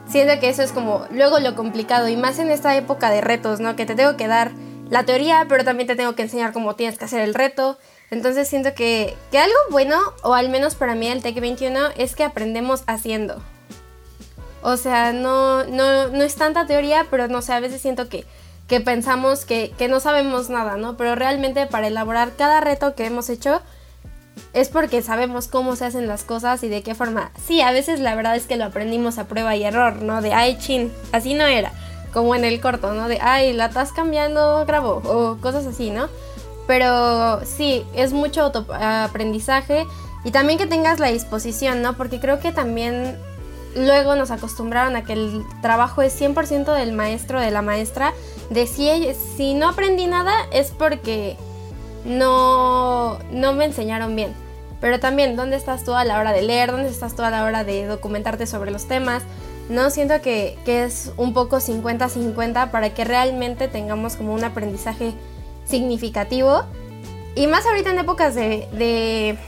siento 0.08 0.40
que 0.40 0.50
eso 0.50 0.62
es 0.62 0.72
como 0.72 1.06
luego 1.12 1.40
lo 1.40 1.56
complicado, 1.56 2.08
y 2.08 2.18
más 2.18 2.40
en 2.40 2.52
esta 2.52 2.76
época 2.76 3.10
de 3.10 3.22
retos, 3.22 3.60
¿no? 3.60 3.76
Que 3.76 3.86
te 3.86 3.96
tengo 3.96 4.18
que 4.18 4.28
dar 4.28 4.52
la 4.90 5.04
teoría, 5.04 5.46
pero 5.50 5.64
también 5.64 5.88
te 5.88 5.96
tengo 5.96 6.16
que 6.16 6.24
enseñar 6.24 6.54
cómo 6.54 6.76
tienes 6.76 6.98
que 6.98 7.06
hacer 7.06 7.22
el 7.22 7.34
reto. 7.34 7.78
Entonces 8.12 8.48
siento 8.48 8.74
que, 8.76 9.16
que 9.32 9.40
algo 9.40 9.56
bueno, 9.72 10.00
o 10.24 10.34
al 10.36 10.50
menos 10.50 10.76
para 10.76 10.96
mí 10.96 11.08
el 11.08 11.22
TEC 11.22 11.40
21, 11.40 11.80
es 11.98 12.16
que 12.16 12.24
aprendemos 12.24 12.84
haciendo. 12.88 13.42
O 14.62 14.78
sea, 14.78 15.14
no, 15.14 15.64
no, 15.66 16.08
no 16.08 16.24
es 16.24 16.36
tanta 16.36 16.66
teoría, 16.66 17.08
pero 17.10 17.28
no 17.28 17.42
sé, 17.42 17.54
a 17.54 17.60
veces 17.60 17.82
siento 17.82 18.10
que, 18.10 18.26
que 18.68 18.80
pensamos 18.80 19.46
que, 19.46 19.72
que 19.78 19.88
no 19.88 20.00
sabemos 20.00 20.50
nada, 20.50 20.78
¿no? 20.78 20.98
Pero 20.98 21.16
realmente 21.16 21.66
para 21.68 21.88
elaborar 21.88 22.32
cada 22.36 22.62
reto 22.62 22.96
que 22.96 23.06
hemos 23.06 23.30
hecho 23.30 23.62
es 24.56 24.70
porque 24.70 25.02
sabemos 25.02 25.50
cómo 25.50 25.76
se 25.76 25.84
hacen 25.84 26.08
las 26.08 26.24
cosas 26.24 26.64
y 26.64 26.70
de 26.70 26.82
qué 26.82 26.96
forma. 26.96 27.30
Sí, 27.46 27.62
a 27.62 27.72
veces 27.72 28.00
la 28.00 28.16
verdad 28.16 28.38
es 28.38 28.48
que 28.48 28.56
lo 28.56 28.64
aprendimos 28.64 29.18
a 29.18 29.28
prueba 29.28 29.54
y 29.58 29.64
error, 29.66 30.02
¿no? 30.02 30.22
De, 30.22 30.34
ay, 30.34 30.58
chin, 30.58 30.94
así 31.12 31.34
no 31.34 31.46
era. 31.46 31.74
Como 32.14 32.36
en 32.36 32.46
el 32.46 32.62
corto, 32.62 32.94
¿no? 32.94 33.10
De, 33.10 33.20
ay, 33.22 33.52
la 33.52 33.66
estás 33.66 33.92
cambiando, 33.92 34.66
grabo. 34.66 35.02
O 35.06 35.38
cosas 35.42 35.66
así, 35.66 35.92
¿no? 35.92 36.08
Pero 36.68 37.42
sí, 37.46 37.86
es 37.96 38.14
mucho 38.14 38.50
aprendizaje 38.72 39.86
y 40.24 40.32
también 40.32 40.58
que 40.58 40.68
tengas 40.68 41.00
la 41.00 41.08
disposición, 41.08 41.82
¿no? 41.82 41.98
Porque 41.98 42.22
creo 42.22 42.40
que 42.40 42.54
también 42.54 43.18
luego 43.76 44.16
nos 44.16 44.32
acostumbraron 44.32 44.96
a 44.96 45.04
que 45.04 45.14
el 45.14 45.44
trabajo 45.62 46.02
es 46.02 46.20
100% 46.20 46.74
del 46.74 46.94
maestro, 46.94 47.42
de 47.42 47.52
la 47.52 47.62
maestra, 47.62 48.14
de 48.50 48.68
si, 48.68 48.90
si 49.36 49.54
no 49.54 49.68
aprendí 49.68 50.08
nada 50.08 50.34
es 50.54 50.72
porque 50.72 51.36
no, 52.06 53.20
no 53.32 53.52
me 53.52 53.66
enseñaron 53.66 54.16
bien. 54.16 54.45
Pero 54.86 55.00
también, 55.00 55.36
¿dónde 55.36 55.56
estás 55.56 55.84
tú 55.84 55.96
a 55.96 56.06
la 56.06 56.20
hora 56.20 56.32
de 56.32 56.44
leer? 56.44 56.72
¿Dónde 56.72 56.90
estás 56.90 57.16
tú 57.16 57.24
a 57.24 57.32
la 57.32 57.44
hora 57.44 57.64
de 57.64 57.88
documentarte 57.88 58.46
sobre 58.46 58.70
los 58.70 58.88
temas? 58.88 59.24
No 59.68 59.90
siento 59.90 60.22
que, 60.22 60.60
es 60.68 61.12
un 61.18 61.34
poco 61.34 61.58
50-50 61.58 62.70
para 62.70 62.94
que 62.94 63.04
realmente 63.04 63.68
tengamos 63.68 64.16
como 64.16 64.36
un 64.36 64.44
aprendizaje 64.44 65.16
significativo. 65.66 66.66
Y 67.34 67.48
más 67.48 67.66
ahorita 67.66 67.90
en 67.90 67.98
épocas 67.98 68.36
de, 68.36 68.68
de, 68.74 69.40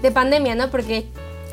de 0.00 0.10
pandemia, 0.12 0.54
¿no? 0.54 0.70
Porque 0.70 1.08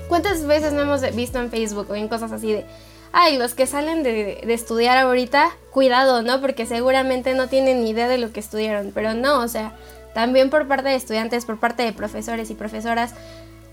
¿Cuántas 0.10 0.44
veces 0.46 0.74
no 0.74 0.82
hemos 0.82 1.02
visto 1.16 1.40
en 1.40 1.52
Facebook 1.52 1.88
o 1.90 1.96
en 1.96 2.08
cosas 2.10 2.32
así 2.32 2.52
de, 2.52 2.66
ay, 3.12 3.38
los 3.38 3.54
que 3.54 3.68
salen 3.68 4.02
de, 4.02 4.40
estudiar 4.48 4.98
ahorita, 4.98 5.52
cuidado, 5.72 6.24
¿no? 6.24 6.42
Porque 6.42 6.66
seguramente 6.66 7.36
no 7.36 7.48
tienen 7.48 7.84
ni 7.84 7.92
idea 7.92 8.08
de 8.08 8.18
lo 8.18 8.34
que 8.34 8.40
estudiaron, 8.40 8.92
pero 8.94 9.14
no, 9.14 9.40
o 9.40 9.48
sea, 9.48 9.74
también 10.14 10.50
por 10.50 10.68
parte 10.68 10.90
de 10.90 10.96
estudiantes, 10.96 11.46
por 11.46 11.60
parte 11.60 11.84
de 11.84 11.94
profesores 11.94 12.50
y 12.50 12.56
profesoras, 12.56 13.14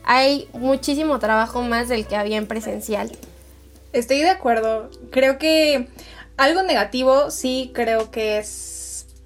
hay 0.05 0.49
muchísimo 0.53 1.18
trabajo 1.18 1.62
más 1.62 1.88
del 1.88 2.07
que 2.07 2.16
había 2.16 2.37
en 2.37 2.46
presencial. 2.46 3.11
Estoy 3.92 4.20
de 4.20 4.31
acuerdo. 4.31 4.90
Creo 5.11 5.38
que 5.38 5.88
algo 6.37 6.62
negativo 6.62 7.31
sí 7.31 7.72
creo 7.75 8.11
que 8.11 8.38
es 8.38 8.77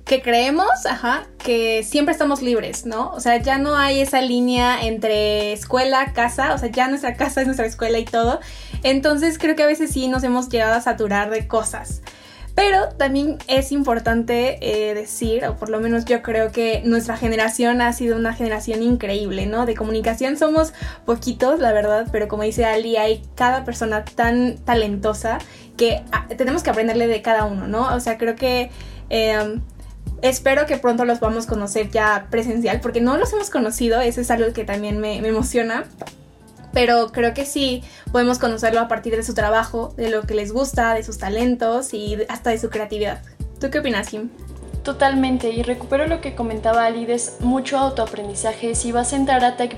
que 0.04 0.22
creemos, 0.22 0.86
ajá, 0.86 1.28
que 1.38 1.84
siempre 1.84 2.10
estamos 2.10 2.42
libres, 2.42 2.84
¿no? 2.84 3.12
O 3.12 3.20
sea, 3.20 3.36
ya 3.36 3.58
no 3.58 3.76
hay 3.76 4.00
esa 4.00 4.20
línea 4.20 4.82
entre 4.82 5.52
escuela, 5.52 6.12
casa, 6.12 6.52
o 6.52 6.58
sea, 6.58 6.68
ya 6.68 6.88
nuestra 6.88 7.14
casa 7.16 7.42
es 7.42 7.46
nuestra 7.46 7.66
escuela 7.66 7.98
y 7.98 8.04
todo. 8.04 8.40
Entonces 8.82 9.38
creo 9.38 9.54
que 9.54 9.62
a 9.62 9.66
veces 9.66 9.92
sí 9.92 10.08
nos 10.08 10.24
hemos 10.24 10.48
llegado 10.48 10.74
a 10.74 10.80
saturar 10.80 11.30
de 11.30 11.46
cosas. 11.46 12.02
Pero 12.54 12.88
también 12.90 13.38
es 13.46 13.72
importante 13.72 14.58
eh, 14.60 14.94
decir, 14.94 15.46
o 15.46 15.56
por 15.56 15.70
lo 15.70 15.80
menos 15.80 16.04
yo 16.04 16.20
creo 16.22 16.52
que 16.52 16.82
nuestra 16.84 17.16
generación 17.16 17.80
ha 17.80 17.92
sido 17.92 18.16
una 18.16 18.34
generación 18.34 18.82
increíble, 18.82 19.46
¿no? 19.46 19.66
De 19.66 19.74
comunicación 19.74 20.36
somos 20.36 20.72
poquitos, 21.06 21.60
la 21.60 21.72
verdad, 21.72 22.08
pero 22.12 22.28
como 22.28 22.42
dice 22.42 22.64
Ali, 22.64 22.96
hay 22.96 23.22
cada 23.34 23.64
persona 23.64 24.04
tan 24.04 24.56
talentosa 24.58 25.38
que 25.76 26.02
ah, 26.12 26.26
tenemos 26.36 26.62
que 26.62 26.70
aprenderle 26.70 27.06
de 27.06 27.22
cada 27.22 27.44
uno, 27.44 27.66
¿no? 27.68 27.94
O 27.94 28.00
sea, 28.00 28.18
creo 28.18 28.36
que... 28.36 28.70
Em, 29.08 29.60
Espero 30.22 30.66
que 30.66 30.76
pronto 30.76 31.06
los 31.06 31.18
podamos 31.18 31.46
conocer 31.46 31.90
ya 31.90 32.26
presencial, 32.30 32.80
porque 32.80 33.00
no 33.00 33.16
los 33.16 33.32
hemos 33.32 33.48
conocido, 33.48 34.00
eso 34.00 34.20
es 34.20 34.30
algo 34.30 34.52
que 34.52 34.64
también 34.64 34.98
me, 35.00 35.16
emociona. 35.16 35.84
Pero 36.72 37.08
creo 37.12 37.34
que 37.34 37.46
sí 37.46 37.82
podemos 38.12 38.38
conocerlo 38.38 38.80
a 38.80 38.88
partir 38.88 39.16
de 39.16 39.22
su 39.22 39.34
trabajo, 39.34 39.92
de 39.96 40.10
lo 40.10 40.22
que 40.22 40.34
les 40.34 40.52
gusta, 40.52 40.94
de 40.94 41.02
sus 41.02 41.18
talentos 41.18 41.94
y 41.94 42.18
hasta 42.28 42.50
de 42.50 42.58
su 42.58 42.70
creatividad. 42.70 43.22
¿Tú 43.60 43.70
qué 43.70 43.80
opinas, 43.80 44.08
Kim? 44.08 44.30
Totalmente, 44.82 45.50
y 45.50 45.62
recupero 45.62 46.06
lo 46.06 46.20
que 46.20 46.34
comentaba 46.34 46.86
Alides, 46.86 47.36
mucho 47.40 47.76
autoaprendizaje. 47.76 48.74
Si 48.74 48.92
vas 48.92 49.12
a 49.12 49.16
entrar 49.16 49.44
a 49.44 49.56
Tech 49.56 49.76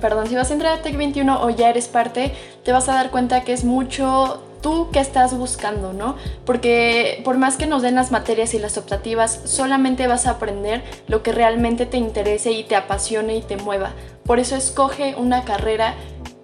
perdón, 0.00 0.26
si 0.26 0.34
vas 0.34 0.50
a 0.50 0.54
entrar 0.54 0.78
a 0.78 0.82
Tech 0.82 0.96
21 0.96 1.42
o 1.42 1.50
ya 1.50 1.68
eres 1.68 1.88
parte, 1.88 2.32
te 2.64 2.72
vas 2.72 2.88
a 2.88 2.94
dar 2.94 3.10
cuenta 3.10 3.42
que 3.42 3.52
es 3.52 3.64
mucho 3.64 4.42
tú 4.62 4.88
qué 4.92 5.00
estás 5.00 5.36
buscando, 5.36 5.92
¿no? 5.92 6.16
Porque 6.46 7.20
por 7.24 7.36
más 7.36 7.56
que 7.56 7.66
nos 7.66 7.82
den 7.82 7.96
las 7.96 8.12
materias 8.12 8.54
y 8.54 8.58
las 8.58 8.78
optativas, 8.78 9.40
solamente 9.44 10.06
vas 10.06 10.26
a 10.26 10.30
aprender 10.30 10.82
lo 11.08 11.22
que 11.22 11.32
realmente 11.32 11.84
te 11.84 11.98
interese 11.98 12.52
y 12.52 12.64
te 12.64 12.76
apasione 12.76 13.36
y 13.36 13.42
te 13.42 13.56
mueva. 13.56 13.90
Por 14.24 14.38
eso 14.38 14.54
escoge 14.54 15.16
una 15.16 15.44
carrera 15.44 15.94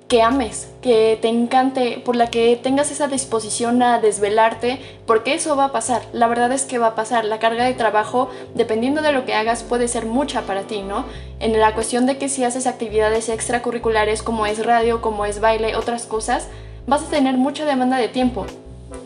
que 0.09 0.23
ames, 0.23 0.71
que 0.81 1.19
te 1.21 1.29
encante, 1.29 2.03
por 2.03 2.17
la 2.17 2.29
que 2.29 2.57
tengas 2.57 2.91
esa 2.91 3.09
disposición 3.09 3.83
a 3.83 4.01
desvelarte, 4.01 4.81
porque 5.07 5.35
eso 5.35 5.55
va 5.55 5.67
a 5.67 5.73
pasar. 5.73 6.03
La 6.15 6.29
verdad 6.29 6.51
es 6.51 6.65
que 6.65 6.79
va 6.79 6.89
a 6.89 6.95
pasar. 6.95 7.27
La 7.27 7.39
carga 7.39 7.65
de 7.65 7.75
trabajo, 7.75 8.31
dependiendo 8.55 9.03
de 9.03 9.13
lo 9.13 9.27
que 9.27 9.35
hagas, 9.35 9.63
puede 9.63 9.87
ser 9.87 10.07
mucha 10.07 10.43
para 10.43 10.63
ti, 10.63 10.81
¿no? 10.81 11.05
En 11.41 11.61
la 11.61 11.75
cuestión 11.75 12.07
de 12.07 12.17
que 12.17 12.31
si 12.31 12.43
haces 12.43 12.67
actividades 12.67 13.29
extracurriculares 13.29 14.23
como 14.23 14.47
es 14.47 14.65
radio, 14.65 15.03
como 15.03 15.27
es 15.27 15.41
baile, 15.41 15.77
otras 15.77 16.07
cosas, 16.07 16.49
vas 16.87 17.03
a 17.03 17.11
tener 17.11 17.37
mucha 17.37 17.67
demanda 17.67 17.99
de 17.99 18.09
tiempo, 18.09 18.47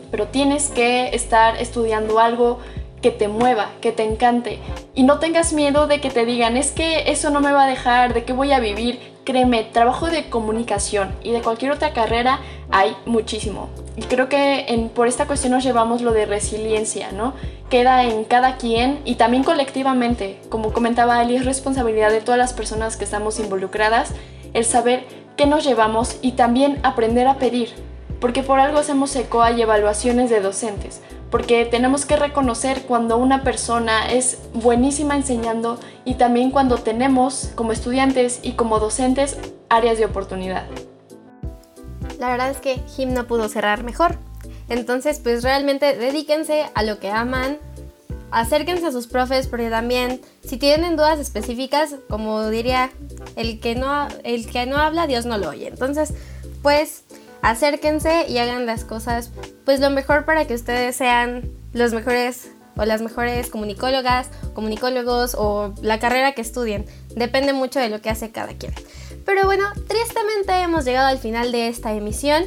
pero 0.09 0.27
tienes 0.27 0.69
que 0.69 1.13
estar 1.13 1.61
estudiando 1.61 2.19
algo 2.19 2.59
que 3.01 3.11
te 3.11 3.27
mueva, 3.27 3.71
que 3.81 3.91
te 3.91 4.03
encante 4.03 4.59
y 4.95 5.03
no 5.03 5.19
tengas 5.19 5.51
miedo 5.51 5.87
de 5.87 5.99
que 5.99 6.09
te 6.09 6.25
digan 6.25 6.55
es 6.55 6.71
que 6.71 7.11
eso 7.11 7.29
no 7.29 7.41
me 7.41 7.51
va 7.51 7.65
a 7.65 7.69
dejar, 7.69 8.13
de 8.13 8.23
qué 8.23 8.31
voy 8.31 8.53
a 8.53 8.61
vivir. 8.61 9.12
Créeme, 9.23 9.63
trabajo 9.63 10.07
de 10.09 10.29
comunicación 10.29 11.15
y 11.23 11.31
de 11.31 11.41
cualquier 11.41 11.71
otra 11.71 11.93
carrera 11.93 12.39
hay 12.71 12.95
muchísimo. 13.05 13.69
Y 13.95 14.01
creo 14.01 14.27
que 14.27 14.89
por 14.93 15.07
esta 15.07 15.27
cuestión 15.27 15.53
nos 15.53 15.63
llevamos 15.63 16.01
lo 16.01 16.11
de 16.11 16.25
resiliencia, 16.25 17.11
¿no? 17.11 17.33
Queda 17.69 18.03
en 18.03 18.25
cada 18.25 18.57
quien 18.57 18.99
y 19.05 19.15
también 19.15 19.43
colectivamente. 19.43 20.39
Como 20.49 20.73
comentaba 20.73 21.19
Ali, 21.19 21.37
es 21.37 21.45
responsabilidad 21.45 22.11
de 22.11 22.21
todas 22.21 22.37
las 22.37 22.53
personas 22.53 22.97
que 22.97 23.05
estamos 23.05 23.39
involucradas 23.39 24.13
el 24.53 24.65
saber 24.65 25.05
qué 25.35 25.45
nos 25.45 25.63
llevamos 25.63 26.17
y 26.21 26.33
también 26.33 26.79
aprender 26.83 27.27
a 27.27 27.37
pedir, 27.37 27.73
porque 28.19 28.43
por 28.43 28.59
algo 28.59 28.79
hacemos 28.79 29.15
ECOA 29.15 29.51
y 29.51 29.61
evaluaciones 29.61 30.29
de 30.29 30.41
docentes, 30.41 31.01
porque 31.33 31.65
tenemos 31.65 32.05
que 32.05 32.15
reconocer 32.15 32.83
cuando 32.83 33.17
una 33.17 33.43
persona 33.43 34.05
es 34.05 34.37
buenísima 34.53 35.15
enseñando 35.15 35.79
y 36.05 36.13
también 36.13 36.51
cuando 36.51 36.77
tenemos 36.77 37.49
como 37.55 37.71
estudiantes 37.71 38.39
y 38.43 38.51
como 38.51 38.77
docentes 38.77 39.39
áreas 39.67 39.97
de 39.97 40.05
oportunidad. 40.05 40.67
La 42.19 42.29
verdad 42.29 42.51
es 42.51 42.57
que 42.57 42.83
Jim 42.95 43.15
no 43.15 43.25
pudo 43.25 43.49
cerrar 43.49 43.83
mejor. 43.83 44.19
Entonces, 44.69 45.19
pues 45.23 45.41
realmente 45.41 45.97
dedíquense 45.97 46.67
a 46.75 46.83
lo 46.83 46.99
que 46.99 47.09
aman, 47.09 47.57
acérquense 48.29 48.85
a 48.85 48.91
sus 48.91 49.07
profes 49.07 49.47
porque 49.47 49.71
también 49.71 50.21
si 50.45 50.57
tienen 50.57 50.95
dudas 50.95 51.17
específicas, 51.17 51.95
como 52.11 52.47
diría 52.49 52.91
el 53.35 53.59
que 53.59 53.73
no, 53.73 54.07
el 54.23 54.45
que 54.45 54.67
no 54.67 54.77
habla, 54.77 55.07
Dios 55.07 55.25
no 55.25 55.39
lo 55.39 55.49
oye. 55.49 55.67
Entonces, 55.67 56.13
pues 56.61 57.05
acérquense 57.43 58.25
y 58.27 58.39
hagan 58.39 58.65
las 58.65 58.85
cosas 58.85 59.29
pues 59.65 59.79
lo 59.79 59.91
mejor 59.91 60.25
para 60.25 60.47
que 60.47 60.55
ustedes 60.55 60.95
sean 60.95 61.51
los 61.73 61.93
mejores 61.93 62.49
o 62.75 62.85
las 62.85 63.01
mejores 63.01 63.49
comunicólogas, 63.51 64.29
comunicólogos 64.55 65.35
o 65.37 65.73
la 65.81 65.99
carrera 65.99 66.31
que 66.31 66.41
estudien. 66.41 66.87
Depende 67.15 67.53
mucho 67.53 67.79
de 67.79 67.89
lo 67.89 68.01
que 68.01 68.09
hace 68.09 68.31
cada 68.31 68.53
quien. 68.57 68.73
Pero 69.25 69.45
bueno, 69.45 69.65
tristemente 69.87 70.53
hemos 70.53 70.85
llegado 70.85 71.07
al 71.07 71.19
final 71.19 71.51
de 71.51 71.67
esta 71.67 71.93
emisión. 71.93 72.45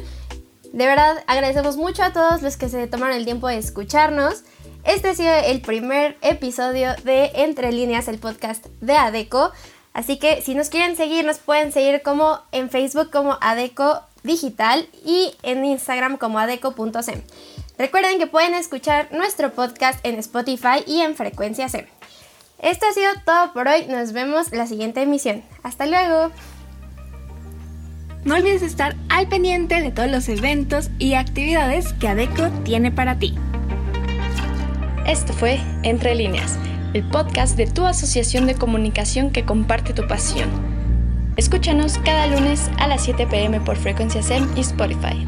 De 0.73 0.85
verdad, 0.85 1.23
agradecemos 1.27 1.77
mucho 1.77 2.03
a 2.03 2.11
todos 2.11 2.41
los 2.41 2.57
que 2.57 2.67
se 2.67 2.87
tomaron 2.87 3.15
el 3.15 3.23
tiempo 3.23 3.47
de 3.47 3.57
escucharnos. 3.57 4.43
Este 4.83 5.09
ha 5.09 5.15
sido 5.15 5.33
el 5.33 5.61
primer 5.61 6.17
episodio 6.21 6.93
de 7.03 7.31
Entre 7.35 7.71
Líneas, 7.71 8.07
el 8.07 8.19
podcast 8.19 8.65
de 8.81 8.93
ADECO. 8.93 9.51
Así 9.93 10.17
que 10.17 10.41
si 10.41 10.55
nos 10.55 10.69
quieren 10.69 10.95
seguir, 10.95 11.25
nos 11.25 11.37
pueden 11.37 11.71
seguir 11.71 12.01
como 12.01 12.39
en 12.51 12.69
Facebook 12.69 13.11
como 13.11 13.37
ADECO 13.41 14.06
Digital 14.27 14.87
y 15.03 15.33
en 15.41 15.65
Instagram 15.65 16.17
como 16.17 16.37
adeco.sem. 16.37 17.23
Recuerden 17.79 18.19
que 18.19 18.27
pueden 18.27 18.53
escuchar 18.53 19.07
nuestro 19.11 19.53
podcast 19.53 19.99
en 20.05 20.19
Spotify 20.19 20.83
y 20.85 21.01
en 21.01 21.15
Frecuencia 21.15 21.69
C. 21.69 21.87
Esto 22.59 22.85
ha 22.89 22.93
sido 22.93 23.11
todo 23.25 23.53
por 23.53 23.67
hoy. 23.67 23.85
Nos 23.87 24.13
vemos 24.13 24.51
la 24.51 24.67
siguiente 24.67 25.01
emisión. 25.01 25.43
Hasta 25.63 25.85
luego. 25.85 26.31
No 28.23 28.35
olvides 28.35 28.61
estar 28.61 28.95
al 29.09 29.29
pendiente 29.29 29.81
de 29.81 29.91
todos 29.91 30.09
los 30.09 30.27
eventos 30.27 30.89
y 30.99 31.13
actividades 31.13 31.93
que 31.93 32.07
ADECO 32.07 32.49
tiene 32.63 32.91
para 32.91 33.17
ti. 33.19 33.35
Esto 35.05 35.31
fue 35.31 35.61
Entre 35.83 36.15
líneas, 36.15 36.57
el 36.93 37.07
podcast 37.07 37.55
de 37.55 37.67
tu 37.67 37.85
asociación 37.85 38.45
de 38.45 38.55
comunicación 38.55 39.31
que 39.31 39.45
comparte 39.45 39.93
tu 39.93 40.05
pasión. 40.07 40.76
Escúchanos 41.37 41.99
cada 41.99 42.25
lunes 42.25 42.71
a 42.79 42.87
las 42.87 43.03
7 43.03 43.27
pm 43.27 43.61
por 43.61 43.75
Frecuencia 43.75 44.23
SEM 44.23 44.47
y 44.55 44.61
Spotify. 44.61 45.23